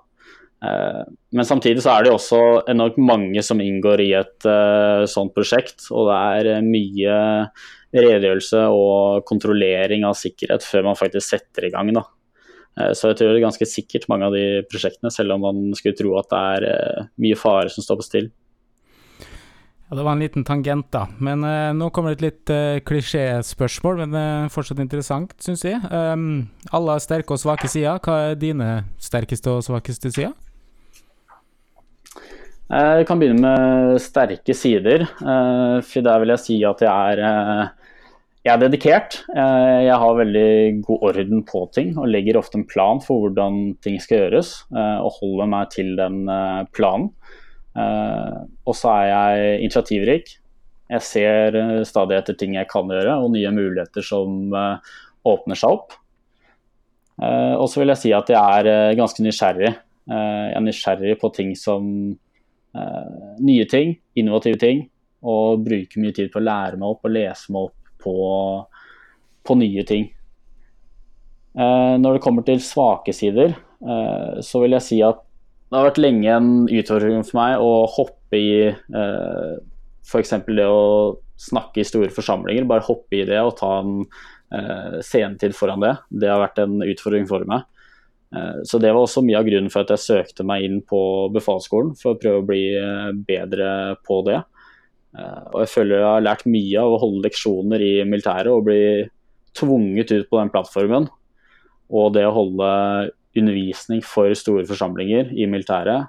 Eh, 0.63 1.03
men 1.35 1.45
samtidig 1.51 1.83
så 1.83 1.97
er 1.97 2.07
det 2.07 2.15
også 2.15 2.41
enormt 2.71 2.97
mange 3.03 3.43
som 3.45 3.59
inngår 3.61 4.01
i 4.07 4.11
et 4.17 4.47
uh, 4.47 5.03
sånt 5.09 5.35
prosjekt. 5.35 5.89
Og 5.91 6.07
det 6.07 6.21
er 6.55 6.65
mye 6.65 7.17
redegjørelse 7.93 8.63
og 8.73 9.27
kontrollering 9.27 10.07
av 10.07 10.15
sikkerhet 10.17 10.65
før 10.65 10.87
man 10.89 10.99
faktisk 10.99 11.35
setter 11.35 11.67
i 11.67 11.73
gang. 11.75 11.91
da. 11.99 12.07
Eh, 12.77 12.93
så 12.93 13.11
jeg 13.11 13.19
tror 13.19 13.31
det 13.31 13.39
er 13.39 13.47
ganske 13.47 13.69
sikkert 13.69 14.09
mange 14.11 14.27
av 14.27 14.35
de 14.37 14.63
prosjektene, 14.69 15.11
selv 15.13 15.35
om 15.35 15.45
man 15.47 15.63
skulle 15.77 15.97
tro 15.97 16.17
at 16.19 16.29
det 16.33 16.43
er 16.57 16.67
eh, 16.71 17.07
mye 17.23 17.39
fare 17.39 17.71
som 17.73 17.85
står 17.85 18.01
på 18.01 18.07
still. 18.07 18.29
Ja, 19.87 19.95
Det 19.95 20.03
var 20.03 20.11
en 20.11 20.19
liten 20.19 20.43
tangent, 20.43 20.89
da. 20.91 21.05
Men 21.23 21.45
uh, 21.47 21.71
nå 21.71 21.87
kommer 21.95 22.11
det 22.11 22.17
et 22.17 22.25
litt 22.25 22.51
uh, 22.51 22.79
klisjéspørsmål, 22.83 24.01
men 24.01 24.17
uh, 24.19 24.49
fortsatt 24.51 24.81
interessant, 24.83 25.31
syns 25.39 25.63
jeg. 25.63 25.79
Um, 25.87 26.49
alle 26.75 26.97
har 26.97 26.99
sterke 26.99 27.31
og 27.31 27.39
svake 27.39 27.69
sider. 27.71 28.01
Hva 28.03 28.33
er 28.33 28.41
dine 28.41 28.67
sterkeste 28.99 29.53
og 29.53 29.63
svakeste 29.63 30.11
sider? 30.11 30.35
Jeg 32.67 33.07
kan 33.07 33.15
begynne 33.15 33.39
med 33.47 34.01
sterke 34.03 34.51
sider. 34.51 35.05
For 35.15 36.03
der 36.03 36.19
vil 36.19 36.33
jeg 36.33 36.43
si 36.43 36.57
at 36.67 36.83
jeg 36.83 36.91
er 36.91 37.69
jeg 38.47 38.53
er 38.55 38.61
dedikert. 38.61 39.17
Eh, 39.35 39.81
jeg 39.87 39.99
har 39.99 40.19
veldig 40.21 40.49
god 40.87 41.05
orden 41.09 41.43
på 41.47 41.65
ting 41.75 41.93
og 41.99 42.07
legger 42.11 42.39
ofte 42.39 42.59
en 42.59 42.67
plan 42.69 43.01
for 43.03 43.25
hvordan 43.25 43.75
ting 43.83 43.97
skal 43.99 44.23
gjøres. 44.23 44.53
Eh, 44.71 44.99
og 45.03 45.17
holder 45.19 45.49
meg 45.51 45.71
til 45.73 45.93
den 45.99 46.23
eh, 46.31 46.63
planen. 46.75 47.11
Og 47.77 48.73
så 48.73 48.89
er 48.89 49.07
jeg 49.11 49.57
initiativrik. 49.67 50.31
Jeg 50.89 51.03
ser 51.05 51.57
stadig 51.85 52.15
etter 52.17 52.33
ting 52.39 52.55
jeg 52.55 52.65
kan 52.71 52.89
gjøre 52.89 53.19
og 53.21 53.35
nye 53.35 53.51
muligheter 53.53 54.01
som 54.01 54.49
åpner 54.49 55.59
seg 55.59 55.75
opp. 55.75 55.93
Og 57.21 57.67
så 57.69 57.83
vil 57.83 57.93
jeg 57.93 58.01
si 58.01 58.15
at 58.17 58.31
jeg 58.33 58.63
er 58.63 58.97
ganske 58.97 59.21
nysgjerrig. 59.21 59.69
Jeg 60.09 60.57
er 60.57 60.65
nysgjerrig 60.65 61.19
på 61.21 61.29
ting 61.37 61.53
som 61.53 61.85
nye 63.45 63.69
ting, 63.69 63.93
innovative 64.17 64.57
ting. 64.63 64.81
Og 65.21 65.61
bruker 65.69 66.01
mye 66.01 66.17
tid 66.17 66.33
på 66.33 66.41
å 66.41 66.47
lære 66.49 66.81
meg 66.81 66.95
opp 66.95 67.05
og 67.05 67.13
lese 67.13 67.53
meg 67.53 67.69
opp 67.69 67.76
på, 68.03 68.15
på 69.47 69.57
nye 69.59 69.83
ting. 69.87 70.07
Eh, 71.57 71.93
når 71.97 72.17
det 72.17 72.23
kommer 72.23 72.45
til 72.45 72.61
svake 72.61 73.13
sider, 73.15 73.55
eh, 73.81 74.33
så 74.45 74.61
vil 74.61 74.77
jeg 74.77 74.85
si 74.85 74.99
at 75.05 75.23
det 75.67 75.75
har 75.75 75.87
vært 75.89 75.99
lenge 75.99 76.31
en 76.31 76.51
utfordring 76.69 77.25
for 77.27 77.39
meg 77.41 77.63
å 77.63 77.71
hoppe 77.91 78.39
i 78.39 78.51
eh, 78.69 79.55
f.eks. 80.05 80.35
det 80.47 80.67
å 80.69 81.17
snakke 81.41 81.81
i 81.81 81.87
store 81.87 82.11
forsamlinger. 82.13 82.67
Bare 82.69 82.85
hoppe 82.85 83.19
i 83.19 83.25
det 83.27 83.41
og 83.43 83.57
ta 83.59 83.79
en 83.81 84.03
scenetid 85.03 85.51
foran 85.51 85.81
det. 85.83 85.89
Det 86.07 86.29
har 86.31 86.39
vært 86.39 86.61
en 86.63 86.77
utfordring 86.79 87.25
for 87.27 87.43
meg. 87.51 87.65
Så 88.63 88.79
det 88.79 88.93
var 88.95 89.03
også 89.03 89.19
mye 89.27 89.41
av 89.41 89.43
grunnen 89.43 89.67
for 89.67 89.83
at 89.83 89.91
jeg 89.91 90.05
søkte 90.05 90.45
meg 90.47 90.63
inn 90.63 90.77
på 90.87 91.01
befalsskolen, 91.35 91.91
for 91.99 92.15
å 92.15 92.19
prøve 92.21 92.39
å 92.39 92.45
bli 92.47 92.61
bedre 93.27 93.67
på 94.07 94.21
det. 94.23 94.37
Eh, 95.15 95.43
og 95.53 95.61
jeg 95.63 95.71
føler 95.71 96.01
jeg 96.01 96.09
har 96.09 96.25
lært 96.25 96.49
mye 96.49 96.81
av 96.81 96.95
å 96.95 96.99
holde 97.03 97.23
leksjoner 97.27 97.83
i 97.83 97.93
militæret 98.07 98.51
og 98.51 98.67
bli 98.67 98.81
tvunget 99.57 100.13
ut 100.13 100.27
på 100.29 100.41
den 100.41 100.51
plattformen. 100.53 101.07
Og 101.87 102.13
det 102.17 102.25
å 102.27 102.35
holde 102.35 102.69
undervisning 103.37 104.01
for 104.05 104.33
store 104.37 104.65
forsamlinger 104.67 105.31
i 105.37 105.47
militæret 105.49 106.07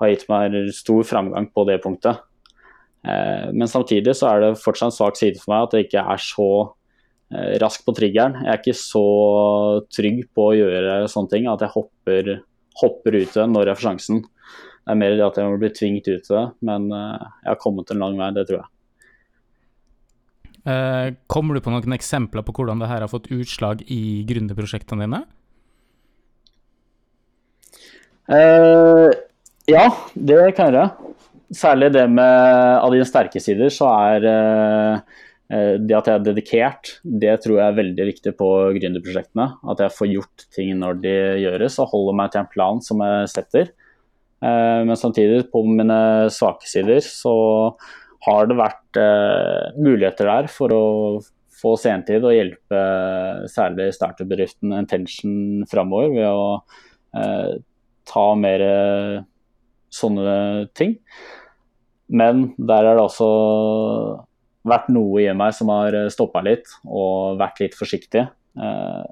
har 0.00 0.10
gitt 0.12 0.26
meg 0.30 0.56
stor 0.76 1.04
framgang 1.04 1.48
på 1.52 1.64
det 1.68 1.80
punktet. 1.84 2.20
Eh, 3.04 3.48
men 3.52 3.68
samtidig 3.68 4.14
så 4.16 4.30
er 4.30 4.44
det 4.44 4.60
fortsatt 4.60 4.90
en 4.90 4.96
svak 4.96 5.18
side 5.18 5.40
for 5.40 5.52
meg 5.54 5.66
at 5.66 5.76
jeg 5.76 5.88
ikke 5.88 6.04
er 6.14 6.22
så 6.24 6.50
eh, 7.32 7.54
rask 7.62 7.84
på 7.84 7.94
triggeren. 7.96 8.40
Jeg 8.44 8.52
er 8.52 8.62
ikke 8.62 8.76
så 8.76 9.06
trygg 9.92 10.24
på 10.36 10.50
å 10.50 10.56
gjøre 10.56 11.00
sånne 11.12 11.34
ting 11.34 11.48
at 11.50 11.64
jeg 11.64 11.74
hopper, 11.76 12.34
hopper 12.80 13.20
ut 13.20 13.40
når 13.50 13.72
jeg 13.72 13.80
får 13.80 13.88
sjansen. 13.88 14.22
Det 14.80 14.94
er 14.94 15.00
mer 15.00 15.16
det 15.16 15.26
at 15.26 15.38
jeg 15.38 15.50
må 15.50 15.58
bli 15.60 15.70
tvingt 15.76 16.08
ut 16.08 16.22
til 16.26 16.36
det, 16.36 16.46
men 16.66 16.88
eh, 16.94 17.26
jeg 17.44 17.50
har 17.52 17.60
kommet 17.62 17.90
en 17.92 18.00
lang 18.02 18.16
vei, 18.18 18.30
det 18.36 18.46
tror 18.48 18.62
jeg. 18.62 18.70
kommer 21.32 21.56
du 21.56 21.62
på 21.64 21.72
noen 21.72 21.96
eksempler 21.96 22.44
på 22.44 22.52
hvordan 22.52 22.82
det 22.82 22.88
her 22.90 23.00
har 23.00 23.08
fått 23.08 23.30
utslag 23.32 23.80
i 23.88 24.22
gründerprosjektene 24.28 25.06
dine? 25.06 25.22
Uh, 28.30 29.10
ja, 29.66 29.88
det 30.14 30.38
kan 30.54 30.70
jeg 30.70 30.76
gjøre. 30.76 31.14
Særlig 31.50 31.88
det 31.96 32.04
med 32.12 32.36
av 32.78 32.92
dine 32.94 33.08
sterke 33.08 33.42
sider, 33.42 33.72
så 33.74 33.88
er 33.90 34.26
uh, 34.30 35.18
det 35.50 35.96
at 35.98 36.06
jeg 36.06 36.14
er 36.14 36.26
dedikert, 36.28 36.92
det 37.02 37.32
tror 37.42 37.56
jeg 37.58 37.66
er 37.66 37.78
veldig 37.80 38.06
viktig 38.12 38.32
på 38.38 38.48
gründerprosjektene. 38.76 39.48
At 39.72 39.82
jeg 39.82 39.96
får 39.96 40.12
gjort 40.12 40.44
ting 40.54 40.76
når 40.78 41.00
de 41.02 41.14
gjøres 41.42 41.80
og 41.82 41.90
holder 41.90 42.18
meg 42.20 42.30
til 42.30 42.44
en 42.44 42.52
plan 42.52 42.82
som 42.86 43.02
jeg 43.02 43.32
setter. 43.34 43.72
Uh, 44.40 44.86
men 44.88 44.96
samtidig, 44.96 45.44
på 45.52 45.62
mine 45.68 46.30
svake 46.32 46.68
sider, 46.68 47.02
så 47.04 47.34
har 48.26 48.48
det 48.50 48.58
vært 48.58 48.98
muligheter 49.80 50.28
der 50.28 50.48
for 50.52 50.72
å 50.76 50.84
få 51.56 51.70
sentid 51.80 52.20
og 52.20 52.34
hjelpe 52.34 52.80
særlig 53.48 53.86
startup-bedriften 53.96 54.74
Intention 54.76 55.62
framover 55.70 56.12
ved 56.12 56.28
å 56.28 56.44
ta 58.10 58.26
mer 58.36 58.64
sånne 59.88 60.36
ting. 60.76 60.98
Men 62.12 62.50
der 62.58 62.90
har 62.90 62.98
det 62.98 63.06
også 63.06 63.30
vært 64.68 64.90
noe 64.92 65.22
i 65.22 65.32
meg 65.36 65.54
som 65.56 65.70
har 65.72 65.96
stoppa 66.12 66.42
litt 66.44 66.68
og 66.84 67.40
vært 67.40 67.62
litt 67.62 67.76
forsiktig. 67.78 68.26
Eh, 68.60 69.02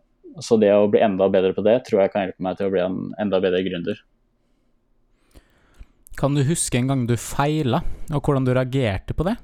så 0.44 0.58
det 0.60 0.70
å 0.74 0.88
bli 0.90 1.02
enda 1.02 1.28
bedre 1.32 1.54
på 1.56 1.64
det, 1.66 1.80
tror 1.86 2.04
jeg 2.04 2.12
kan 2.12 2.26
hjelpe 2.26 2.44
meg 2.46 2.58
til 2.58 2.68
å 2.68 2.74
bli 2.74 2.82
en 2.84 2.98
enda 3.22 3.40
bedre 3.42 3.62
gründer. 3.66 4.02
Kan 6.18 6.34
du 6.34 6.42
huske 6.42 6.80
en 6.80 6.88
gang 6.90 7.04
du 7.06 7.14
feila, 7.14 7.78
og 8.10 8.24
hvordan 8.26 8.46
du 8.46 8.50
reagerte 8.56 9.14
på 9.14 9.26
det? 9.28 9.36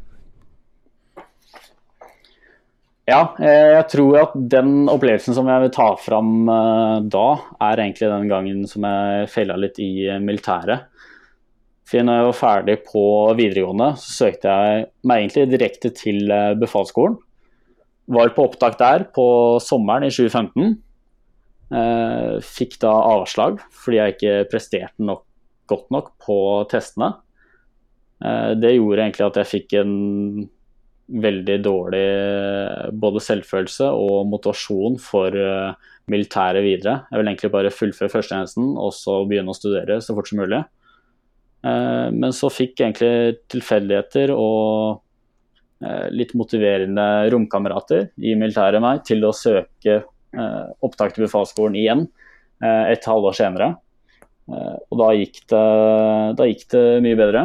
Ja, 3.04 3.34
eh, 3.37 3.74
jeg 3.76 3.84
tror 3.92 4.16
at 4.22 4.32
den 4.34 4.88
opplevelsen 4.88 5.37
som 5.37 5.48
jeg 5.50 5.66
vil 5.66 5.72
ta 5.76 5.90
fram 6.00 6.48
eh, 6.48 7.02
da, 7.12 7.26
er 7.66 7.82
egentlig 7.82 8.08
den 8.08 8.30
gangen 8.30 8.62
som 8.66 8.87
jeg 8.88 9.28
feila 9.30 9.58
litt 9.60 9.78
i 9.84 10.08
militæret. 10.24 10.88
For 11.84 12.00
når 12.00 12.16
jeg 12.16 12.26
var 12.30 12.38
ferdig 12.38 12.78
på 12.88 13.04
videregående, 13.37 13.90
så 14.00 14.24
søkte 14.24 14.54
jeg 14.56 14.87
meg 15.04 15.20
egentlig 15.20 15.44
direkte 15.52 15.92
til 15.94 16.32
eh, 16.32 16.54
befalsskolen. 16.58 17.20
Var 18.16 18.32
på 18.34 18.48
opptak 18.48 18.80
der 18.80 19.06
på 19.14 19.26
sommeren 19.64 20.08
i 20.08 20.10
2015. 20.12 20.74
Fikk 22.44 22.76
da 22.82 22.90
avslag 23.08 23.56
fordi 23.72 23.96
jeg 23.96 24.12
ikke 24.12 24.34
presterte 24.50 25.06
nok, 25.08 25.22
godt 25.70 25.88
nok 25.94 26.12
på 26.22 26.37
testene. 26.70 27.12
Det 28.20 28.70
gjorde 28.77 29.03
egentlig 29.03 29.24
at 29.27 29.38
jeg 29.40 29.50
fikk 29.50 29.74
en 29.81 29.94
veldig 31.24 31.57
dårlig 31.64 32.05
både 32.96 33.20
selvfølelse 33.20 33.90
og 33.92 34.31
motivasjon 34.31 34.96
for 35.03 35.35
uh, 35.37 35.74
militæret 36.11 36.64
videre. 36.64 37.03
Jeg 37.11 37.20
vil 37.20 37.31
egentlig 37.31 37.53
bare 37.53 37.72
fullføre 37.74 38.12
førstetjenesten 38.12 38.74
og 38.81 38.92
så 38.96 39.18
begynne 39.29 39.53
å 39.53 39.59
studere 39.59 40.00
så 40.05 40.16
fort 40.16 40.31
som 40.31 40.40
mulig. 40.42 40.62
Men 41.64 42.35
så 42.37 42.50
fikk 42.53 42.83
egentlig 42.83 43.38
tilfeldigheter 43.48 44.29
og 44.37 45.00
litt 46.12 46.35
motiverende 46.37 47.31
romkamerater 47.33 48.11
i 48.20 48.35
militæret 48.37 48.85
meg 48.85 49.00
til 49.09 49.24
å 49.24 49.31
søke 49.33 50.03
opptak 50.85 51.16
til 51.16 51.24
befalsskolen 51.24 51.79
igjen 51.81 52.05
et 52.61 53.09
halvår 53.09 53.38
senere. 53.40 53.70
Og 54.48 54.98
da 55.00 55.11
gikk, 55.16 55.38
det, 55.50 55.66
da 56.38 56.46
gikk 56.48 56.66
det 56.74 56.85
mye 57.04 57.18
bedre. 57.18 57.44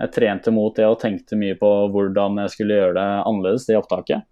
Jeg 0.00 0.10
trente 0.16 0.50
mot 0.50 0.74
det 0.74 0.86
og 0.90 0.98
tenkte 1.02 1.38
mye 1.38 1.54
på 1.58 1.70
hvordan 1.94 2.40
jeg 2.42 2.54
skulle 2.54 2.80
gjøre 2.80 2.96
det 2.96 3.08
annerledes, 3.30 3.66
det 3.68 3.78
opptaket. 3.78 4.24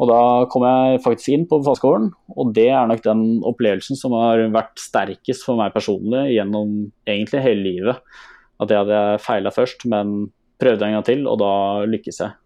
Og 0.00 0.08
da 0.08 0.20
kom 0.50 0.64
jeg 0.64 1.02
faktisk 1.04 1.34
inn 1.34 1.44
på 1.46 1.60
fagskolen, 1.62 2.08
og 2.32 2.54
det 2.56 2.70
er 2.72 2.88
nok 2.88 3.02
den 3.04 3.24
opplevelsen 3.46 3.98
som 3.98 4.16
har 4.16 4.40
vært 4.54 4.80
sterkest 4.80 5.44
for 5.46 5.60
meg 5.60 5.74
personlig 5.74 6.30
gjennom 6.32 6.78
egentlig 7.06 7.42
hele 7.44 7.66
livet. 7.66 8.22
At 8.62 8.72
jeg 8.72 8.82
hadde 8.82 9.02
feila 9.22 9.52
først, 9.52 9.84
men 9.90 10.32
prøvde 10.62 10.88
en 10.88 10.96
gang 10.96 11.06
til, 11.06 11.26
og 11.28 11.38
da 11.42 11.52
lykkes 11.90 12.22
jeg. 12.24 12.38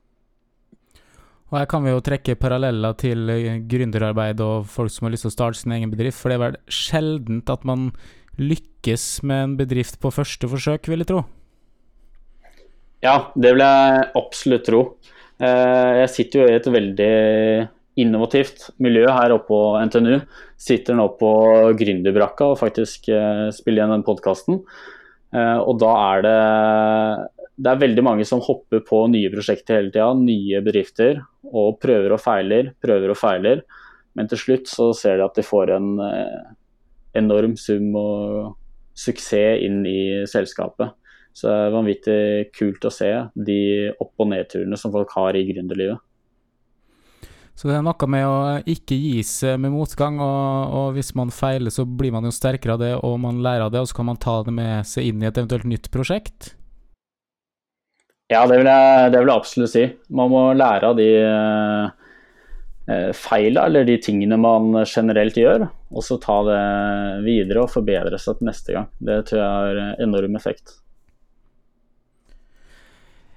Og 1.46 1.60
Her 1.60 1.68
kan 1.70 1.84
vi 1.86 1.92
jo 1.94 2.02
trekke 2.02 2.34
paralleller 2.42 2.96
til 2.98 3.30
gründerarbeid 3.70 4.40
og 4.42 4.66
folk 4.66 4.90
som 4.90 5.06
har 5.06 5.14
lyst 5.14 5.28
til 5.28 5.30
å 5.30 5.36
starte 5.36 5.60
sin 5.60 5.76
egen 5.76 5.92
bedrift, 5.92 6.18
for 6.18 6.32
det 6.32 6.40
er 6.40 6.44
vel 6.48 6.56
sjeldent 6.66 7.52
at 7.52 7.62
man 7.68 7.92
lykkes 8.40 9.22
med 9.26 9.42
en 9.42 9.56
bedrift 9.58 9.98
på 10.02 10.12
første 10.14 10.48
forsøk, 10.50 10.88
vil 10.90 11.02
jeg 11.02 11.10
tro? 11.10 11.24
Ja, 13.04 13.30
det 13.36 13.54
vil 13.54 13.64
jeg 13.64 14.10
absolutt 14.18 14.66
tro. 14.66 14.82
Eh, 15.36 15.92
jeg 16.02 16.12
sitter 16.12 16.42
jo 16.42 16.48
i 16.48 16.56
et 16.56 16.68
veldig 16.72 17.14
innovativt 18.00 18.70
miljø 18.82 19.06
her 19.08 19.34
oppe 19.34 19.48
på 19.50 19.60
NTNU. 19.88 20.18
Sitter 20.60 20.96
nå 20.96 21.08
på 21.20 21.30
gründerbrakka 21.78 22.52
og 22.52 22.60
faktisk 22.60 23.10
eh, 23.12 23.48
spiller 23.56 23.82
igjen 23.82 23.96
den 23.98 24.06
podkasten. 24.06 24.60
Eh, 25.36 25.58
og 25.60 25.80
da 25.82 25.94
er 26.10 26.26
det 26.26 26.36
det 27.56 27.70
er 27.72 27.80
veldig 27.80 28.02
mange 28.04 28.24
som 28.28 28.42
hopper 28.44 28.82
på 28.84 28.98
nye 29.08 29.30
prosjekter 29.32 29.78
hele 29.78 29.88
tida, 29.88 30.10
nye 30.12 30.58
bedrifter, 30.60 31.22
og 31.48 31.78
prøver 31.80 32.12
og 32.12 32.20
feiler, 32.20 32.74
prøver 32.84 33.14
og 33.14 33.16
feiler. 33.16 33.62
Men 34.12 34.28
til 34.28 34.42
slutt 34.42 34.68
så 34.68 34.90
ser 34.96 35.16
de 35.16 35.24
at 35.24 35.38
de 35.38 35.44
får 35.44 35.72
en 35.72 35.86
enorm 37.16 37.56
sum 37.60 37.94
og 37.98 38.54
suksess 38.96 39.64
inn 39.64 39.82
i 39.88 40.24
selskapet. 40.28 40.94
Så 41.36 41.50
det 41.50 41.56
er 41.56 41.74
vanvittig 41.74 42.20
kult 42.56 42.84
å 42.88 42.92
se 42.92 43.10
de 43.34 43.60
opp- 44.00 44.24
og 44.24 44.30
nedturene 44.30 44.78
som 44.80 44.92
folk 44.94 45.10
har 45.18 45.36
i 45.36 45.44
gründerlivet. 45.50 46.00
Så 47.56 47.68
det 47.68 47.76
er 47.78 47.84
noe 47.84 48.08
med 48.12 48.24
å 48.28 48.36
ikke 48.68 48.96
gi 49.00 49.22
seg 49.24 49.56
med 49.60 49.72
motgang, 49.72 50.18
og, 50.20 50.72
og, 50.76 50.88
hvis 50.96 51.14
man 51.16 51.32
feiler, 51.32 51.72
så 51.72 51.86
blir 51.88 52.12
man 52.12 52.28
jo 52.28 52.32
sterkere 52.34 52.76
av 52.76 52.82
det, 52.82 52.92
og 53.00 53.16
man 53.20 53.40
lærer 53.44 53.64
av 53.64 53.72
det, 53.72 53.80
og 53.80 53.88
så 53.88 53.96
kan 53.96 54.10
man 54.10 54.20
ta 54.20 54.42
det 54.44 54.52
med 54.52 54.88
seg 54.88 55.08
inn 55.08 55.24
i 55.24 55.28
et 55.28 55.40
eventuelt 55.40 55.68
nytt 55.68 55.88
prosjekt? 55.92 56.50
Ja, 58.28 58.42
det 58.48 58.58
vil 58.60 58.68
jeg, 58.68 59.12
det 59.14 59.22
vil 59.22 59.30
jeg 59.30 59.40
absolutt 59.40 59.72
si. 59.72 59.86
Man 60.20 60.32
må 60.32 60.42
lære 60.58 60.90
av 60.90 60.98
de 60.98 61.08
eh, 61.22 62.05
feila, 63.18 63.64
eller 63.66 63.82
de 63.88 63.96
tingene 63.98 64.36
man 64.38 64.70
generelt 64.86 65.34
gjør, 65.34 65.64
og 65.90 66.04
så 66.06 66.20
ta 66.22 66.36
det 66.46 66.60
videre 67.26 67.64
og 67.64 67.72
forbedre 67.72 68.20
seg 68.22 68.38
til 68.38 68.46
neste 68.46 68.76
gang. 68.76 68.86
Det 69.02 69.16
tror 69.26 69.40
jeg 69.40 69.54
har 69.56 70.02
enorm 70.06 70.38
effekt. 70.38 70.76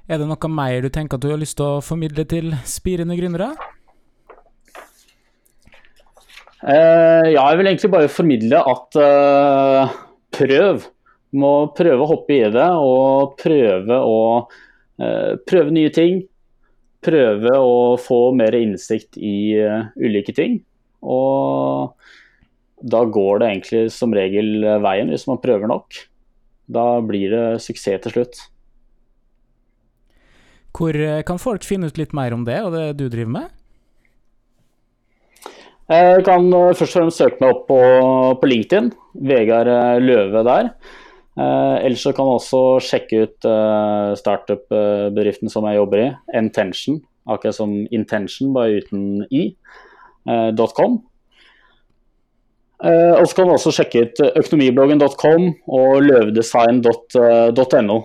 Er 0.09 0.17
det 0.17 0.25
noe 0.25 0.49
mer 0.49 0.81
du 0.81 0.89
tenker 0.89 1.19
at 1.19 1.25
du 1.25 1.29
har 1.29 1.37
lyst 1.37 1.59
til 1.59 1.67
å 1.67 1.81
formidle 1.85 2.23
til 2.29 2.53
spirende 2.65 3.17
gründere? 3.17 3.51
Uh, 6.59 7.29
ja, 7.29 7.43
jeg 7.43 7.59
vil 7.59 7.69
egentlig 7.69 7.91
bare 7.93 8.09
formidle 8.11 8.61
at 8.71 8.97
uh, 8.99 9.93
prøv. 10.33 10.87
Må 11.37 11.51
prøve 11.77 12.01
å 12.01 12.09
hoppe 12.09 12.39
i 12.39 12.49
det 12.49 12.65
og 12.81 13.35
prøve 13.37 13.99
å 14.01 14.17
uh, 14.49 15.33
prøve 15.45 15.75
nye 15.77 15.93
ting. 15.93 16.23
Prøve 17.05 17.55
å 17.55 17.95
få 18.01 18.19
mer 18.35 18.57
innsikt 18.57 19.15
i 19.15 19.55
ulike 19.95 20.35
ting. 20.35 20.59
Og 20.99 21.95
da 22.79 23.05
går 23.07 23.39
det 23.39 23.51
egentlig 23.53 23.83
som 23.95 24.15
regel 24.15 24.65
veien 24.83 25.11
hvis 25.13 25.27
man 25.29 25.39
prøver 25.39 25.71
nok. 25.71 26.01
Da 26.69 26.99
blir 27.01 27.31
det 27.33 27.45
suksess 27.63 28.03
til 28.03 28.17
slutt. 28.17 28.41
Hvor 30.75 30.95
eh, 30.95 31.23
kan 31.27 31.41
folk 31.41 31.65
finne 31.65 31.89
ut 31.89 31.97
litt 31.99 32.13
mer 32.15 32.35
om 32.35 32.45
det 32.47 32.59
og 32.63 32.75
det 32.75 32.85
du 32.99 33.07
driver 33.09 33.33
med? 33.39 33.55
Jeg 35.89 36.23
kan 36.27 36.45
eh, 36.53 36.73
først 36.77 36.93
og 36.93 36.95
fremst 36.99 37.21
søke 37.21 37.41
meg 37.41 37.55
opp 37.55 37.63
på, 37.67 37.79
på 38.39 38.49
LinkedIn. 38.51 38.91
Vegard 39.29 39.71
eh, 39.73 40.01
Løve 40.03 40.45
der. 40.47 40.71
Eh, 41.37 41.85
ellers 41.85 42.01
så 42.03 42.13
kan 42.13 42.25
man 42.25 42.39
også 42.39 42.79
sjekke 42.83 43.21
ut 43.23 43.45
eh, 43.47 44.15
startup-bedriften 44.19 45.51
som 45.51 45.67
jeg 45.69 45.77
jobber 45.77 45.99
i, 46.01 46.09
Intention. 46.39 46.99
Akkurat 47.29 47.55
som 47.55 47.75
Intention, 47.95 48.53
bare 48.55 48.81
uten 48.81 49.03
i. 49.29 49.55
Eh, 50.29 50.65
.com. 50.75 51.03
og 52.79 53.25
så 53.27 53.35
kan 53.35 53.45
man 53.47 53.57
også 53.57 53.71
sjekke 53.75 54.01
ut 54.05 54.21
økonomibloggen.com 54.39 55.47
og 55.67 56.01
løvedesign.no. 56.03 57.97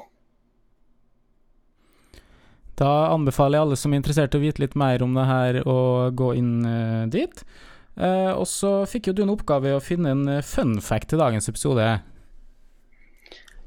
Da 2.74 2.90
anbefaler 3.14 3.54
jeg 3.54 3.62
alle 3.66 3.78
som 3.78 3.92
er 3.92 4.00
interessert 4.00 4.34
i 4.34 4.38
å 4.40 4.42
vite 4.42 4.62
litt 4.64 4.74
mer 4.74 5.02
om 5.06 5.14
det 5.14 5.26
her, 5.28 5.60
å 5.62 6.10
gå 6.10 6.32
inn 6.40 6.66
uh, 6.66 7.06
dit. 7.06 7.44
Og 8.34 8.46
så 8.50 8.82
fikk 8.90 9.06
jo 9.06 9.14
du 9.14 9.22
en 9.22 9.30
oppgave 9.36 9.70
i 9.70 9.76
å 9.76 9.84
finne 9.84 10.10
en 10.10 10.42
fun 10.42 10.80
fact 10.82 11.12
til 11.12 11.22
dagens 11.22 11.46
episode. 11.46 11.86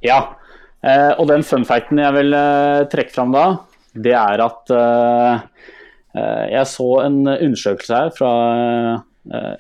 Ja, 0.06 0.18
eh, 0.86 1.14
og 1.18 1.28
den 1.32 1.46
fun 1.48 1.66
facten 1.66 2.02
jeg 2.02 2.14
vil 2.18 2.36
eh, 2.38 2.86
trekke 2.92 3.14
fram 3.14 3.34
da, 3.34 3.46
det 3.98 4.14
er 4.14 4.44
at 4.46 4.74
eh, 4.76 5.46
jeg 6.54 6.70
så 6.70 6.88
en 7.04 7.20
undersøkelse 7.28 7.94
her 7.94 8.14
fra 8.16 8.32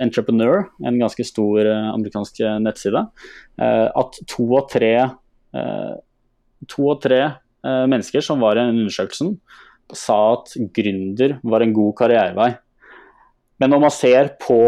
Entrepreneur, 0.01 0.63
en 0.79 0.95
ganske 0.97 1.21
stor 1.27 1.67
amerikansk 1.67 2.39
nettside, 2.63 3.01
at 3.59 4.19
to 4.31 4.45
av 4.55 4.69
tre, 4.71 4.93
to 6.71 6.85
av 6.87 7.01
tre 7.03 7.19
mennesker 7.67 8.23
som 8.25 8.39
var 8.41 8.55
i 8.55 8.63
den 8.63 8.79
undersøkelsen, 8.79 9.35
sa 9.91 10.17
at 10.37 10.55
gründer 10.73 11.35
var 11.43 11.65
en 11.65 11.75
god 11.75 11.93
karrierevei. 11.99 12.49
Men 13.59 13.75
når 13.75 13.83
man 13.85 13.93
ser 13.93 14.31
på 14.41 14.61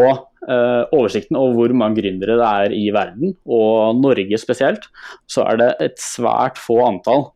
eh, 0.48 0.84
oversikten 0.96 1.38
over 1.40 1.58
hvor 1.58 1.76
mange 1.82 2.00
gründere 2.00 2.38
det 2.40 2.48
er 2.48 2.76
i 2.76 2.86
verden, 2.94 3.34
og 3.46 3.98
Norge 4.00 4.40
spesielt, 4.40 4.86
så 5.30 5.46
er 5.48 5.60
det 5.60 5.70
et 5.88 6.00
svært 6.02 6.60
få 6.60 6.80
antall. 6.86 7.28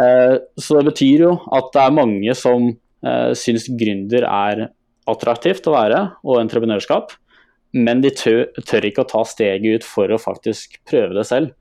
Eh, 0.00 0.38
så 0.58 0.78
det 0.78 0.90
betyr 0.92 1.26
jo 1.28 1.36
at 1.56 1.70
det 1.74 1.84
er 1.84 1.94
mange 1.96 2.34
som 2.36 2.70
uh, 2.70 3.30
syns 3.38 3.68
gründer 3.80 4.26
er 4.28 4.66
attraktivt 5.06 5.68
å 5.70 5.76
være, 5.76 6.00
og 6.26 6.40
entreprenørskap, 6.42 7.14
men 7.76 8.00
de 8.02 8.10
tør, 8.14 8.46
ikke 8.56 9.04
å 9.04 9.10
ta 9.10 9.22
steget 9.28 9.80
ut 9.80 9.86
for 9.86 10.10
å 10.10 10.20
faktisk 10.20 10.78
prøve 10.88 11.16
det 11.18 11.26
selv. 11.28 11.52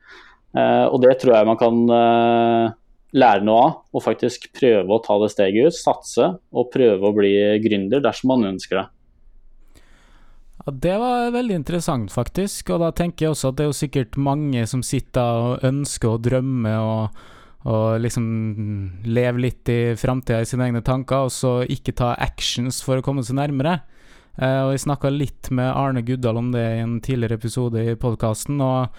Eh, 0.55 0.85
og 0.87 1.01
det 1.03 1.17
tror 1.19 1.35
jeg 1.35 1.47
man 1.49 1.59
kan 1.59 1.79
eh, 1.91 2.75
lære 3.19 3.45
noe 3.47 3.63
av, 3.65 3.73
og 3.91 4.03
faktisk 4.05 4.49
prøve 4.55 4.95
å 4.95 5.01
ta 5.03 5.17
det 5.21 5.31
steget 5.33 5.69
ut, 5.69 5.77
satse 5.77 6.29
og 6.55 6.69
prøve 6.73 7.09
å 7.09 7.15
bli 7.15 7.33
gründer 7.63 8.03
dersom 8.03 8.31
man 8.33 8.53
ønsker 8.53 8.79
det. 8.79 8.85
Ja, 10.65 10.71
Det 10.71 10.97
var 10.97 11.31
veldig 11.31 11.55
interessant, 11.55 12.11
faktisk. 12.11 12.69
Og 12.73 12.81
da 12.81 12.91
tenker 12.91 13.25
jeg 13.25 13.35
også 13.35 13.51
at 13.51 13.57
det 13.57 13.65
er 13.65 13.71
jo 13.71 13.79
sikkert 13.79 14.17
mange 14.17 14.65
som 14.67 14.83
sitter 14.83 15.21
og 15.21 15.65
ønsker 15.65 16.15
og 16.15 16.23
drømmer 16.25 16.77
og, 16.81 17.25
og 17.69 17.99
liksom 18.01 18.25
lever 19.05 19.43
litt 19.45 19.69
i 19.69 19.81
framtida 19.97 20.41
i 20.41 20.49
sine 20.49 20.69
egne 20.69 20.81
tanker, 20.85 21.27
og 21.27 21.33
så 21.33 21.59
ikke 21.69 21.95
ta 21.97 22.15
actions 22.17 22.81
for 22.85 22.97
å 22.97 23.05
komme 23.05 23.23
seg 23.25 23.37
nærmere. 23.37 23.79
Eh, 24.35 24.61
og 24.65 24.73
jeg 24.73 24.83
snakka 24.83 25.11
litt 25.13 25.51
med 25.55 25.69
Arne 25.71 26.03
Guddal 26.05 26.41
om 26.41 26.51
det 26.51 26.65
i 26.75 26.81
en 26.83 26.97
tidligere 26.99 27.39
episode 27.39 27.85
i 27.85 27.95
podkasten, 27.95 28.59
og 28.59 28.89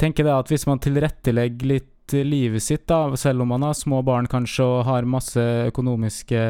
tenker 0.00 0.26
det 0.26 0.34
at 0.34 0.50
hvis 0.50 0.66
man 0.66 0.82
tilrettelegger 0.82 1.68
litt 1.70 1.90
livet 2.12 2.60
sitt, 2.62 2.88
da, 2.90 3.06
selv 3.16 3.44
om 3.44 3.52
man 3.54 3.62
har 3.64 3.76
små 3.76 4.02
barn 4.04 4.26
kanskje 4.28 4.64
og 4.66 4.82
har 4.88 5.06
masse 5.08 5.40
økonomiske 5.70 6.40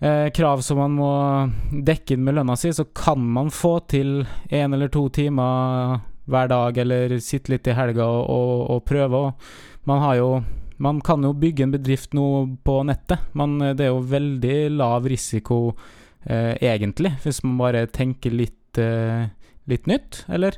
eh, 0.00 0.28
krav 0.34 0.62
som 0.64 0.80
man 0.80 0.94
må 0.98 1.10
dekke 1.86 2.14
inn 2.14 2.24
med 2.26 2.38
lønna 2.38 2.56
si, 2.58 2.72
så 2.74 2.86
kan 2.94 3.22
man 3.22 3.50
få 3.54 3.78
til 3.90 4.22
én 4.50 4.74
eller 4.74 4.92
to 4.92 5.08
timer 5.14 5.98
hver 6.28 6.48
dag, 6.50 6.78
eller 6.78 7.18
sitte 7.24 7.54
litt 7.54 7.68
i 7.68 7.76
helga 7.76 8.04
og, 8.04 8.24
og, 8.28 8.64
og 8.74 8.84
prøve. 8.88 9.22
Og 9.28 9.88
man 9.88 10.04
har 10.04 10.20
jo 10.20 10.30
Man 10.78 11.00
kan 11.02 11.24
jo 11.26 11.32
bygge 11.34 11.64
en 11.64 11.72
bedrift 11.72 12.12
nå 12.14 12.24
på 12.62 12.84
nettet, 12.86 13.18
men 13.34 13.56
det 13.58 13.82
er 13.82 13.88
jo 13.88 14.04
veldig 14.12 14.70
lav 14.78 15.08
risiko 15.10 15.72
eh, 16.22 16.54
egentlig, 16.54 17.16
hvis 17.24 17.42
man 17.42 17.56
bare 17.58 17.80
tenker 17.90 18.30
litt, 18.30 18.78
eh, 18.78 19.26
litt 19.66 19.88
nytt, 19.90 20.20
eller? 20.30 20.54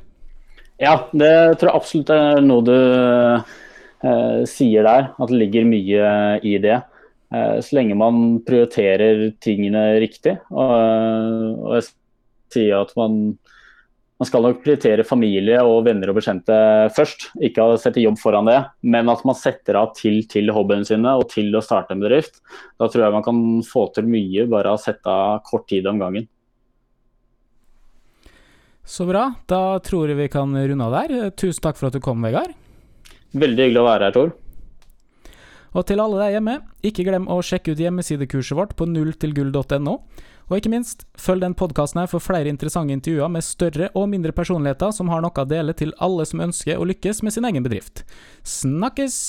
Ja, 0.77 1.07
det 1.09 1.57
tror 1.57 1.71
jeg 1.71 1.79
absolutt 1.79 2.13
er 2.13 2.45
noe 2.45 2.65
du 2.69 2.77
eh, 2.77 4.45
sier 4.45 4.85
der, 4.85 5.09
at 5.17 5.33
det 5.33 5.41
ligger 5.41 5.65
mye 5.69 6.13
i 6.45 6.55
det. 6.61 6.77
Eh, 7.31 7.57
så 7.63 7.77
lenge 7.77 7.95
man 7.95 8.41
prioriterer 8.47 9.29
tingene 9.43 9.85
riktig. 10.03 10.35
Og, 10.51 11.77
jeg 11.77 11.87
sier 12.51 12.81
at 12.81 12.91
man, 12.99 13.37
man 14.19 14.29
skal 14.29 14.43
nok 14.43 14.59
prioritere 14.65 15.07
familie 15.07 15.61
og 15.63 15.85
venner 15.87 16.11
og 16.11 16.19
bekjente 16.19 16.57
først. 16.97 17.29
Ikke 17.39 17.69
sette 17.79 18.03
jobb 18.03 18.19
foran 18.19 18.49
det, 18.51 18.59
men 18.83 19.11
at 19.13 19.23
man 19.27 19.39
setter 19.39 19.79
av 19.79 19.95
til 19.97 20.21
til 20.31 20.51
hobbyene 20.51 20.87
sine 20.87 21.15
og 21.21 21.29
til 21.31 21.55
å 21.55 21.63
starte 21.63 21.95
en 21.95 22.03
bedrift. 22.03 22.43
Da 22.81 22.91
tror 22.91 23.07
jeg 23.07 23.15
man 23.15 23.25
kan 23.27 23.41
få 23.67 23.87
til 23.95 24.11
mye 24.11 24.47
bare 24.51 24.75
å 24.75 24.81
sette 24.81 25.07
av 25.07 25.41
kort 25.47 25.69
tid 25.71 25.87
om 25.87 26.03
gangen. 26.03 26.27
Så 28.83 29.05
bra. 29.07 29.29
Da 29.47 29.79
tror 29.79 30.09
jeg 30.09 30.17
vi 30.19 30.31
kan 30.33 30.51
runde 30.51 30.87
av 30.89 30.95
der. 30.97 31.31
Tusen 31.37 31.63
takk 31.63 31.77
for 31.79 31.87
at 31.87 31.95
du 31.95 32.03
kom, 32.03 32.19
Vegard. 32.25 32.57
Veldig 33.31 33.69
hyggelig 33.69 33.79
å 33.79 33.87
være 33.87 34.09
her, 34.09 34.15
Tor. 34.17 34.33
Og 35.71 35.87
til 35.87 36.01
alle 36.03 36.19
der 36.19 36.35
hjemme, 36.35 36.57
ikke 36.83 37.05
glem 37.07 37.29
å 37.31 37.39
sjekke 37.45 37.73
ut 37.73 37.81
hjemmesidekurset 37.81 38.57
vårt 38.57 38.75
på 38.79 38.87
nulltilgull.no. 38.89 39.95
Og 40.51 40.57
ikke 40.59 40.73
minst, 40.73 41.05
følg 41.15 41.45
den 41.45 41.55
podkasten 41.55 42.01
her 42.01 42.09
for 42.11 42.23
flere 42.23 42.51
interessante 42.51 42.91
intervjuer 42.91 43.31
med 43.31 43.45
større 43.47 43.87
og 43.95 44.09
mindre 44.11 44.35
personligheter 44.35 44.91
som 44.91 45.11
har 45.13 45.23
noe 45.23 45.31
å 45.31 45.47
dele 45.47 45.75
til 45.77 45.95
alle 46.03 46.27
som 46.27 46.43
ønsker 46.43 46.75
å 46.75 46.89
lykkes 46.91 47.23
med 47.23 47.37
sin 47.37 47.47
egen 47.47 47.63
bedrift. 47.63 48.03
Snakkes! 48.43 49.21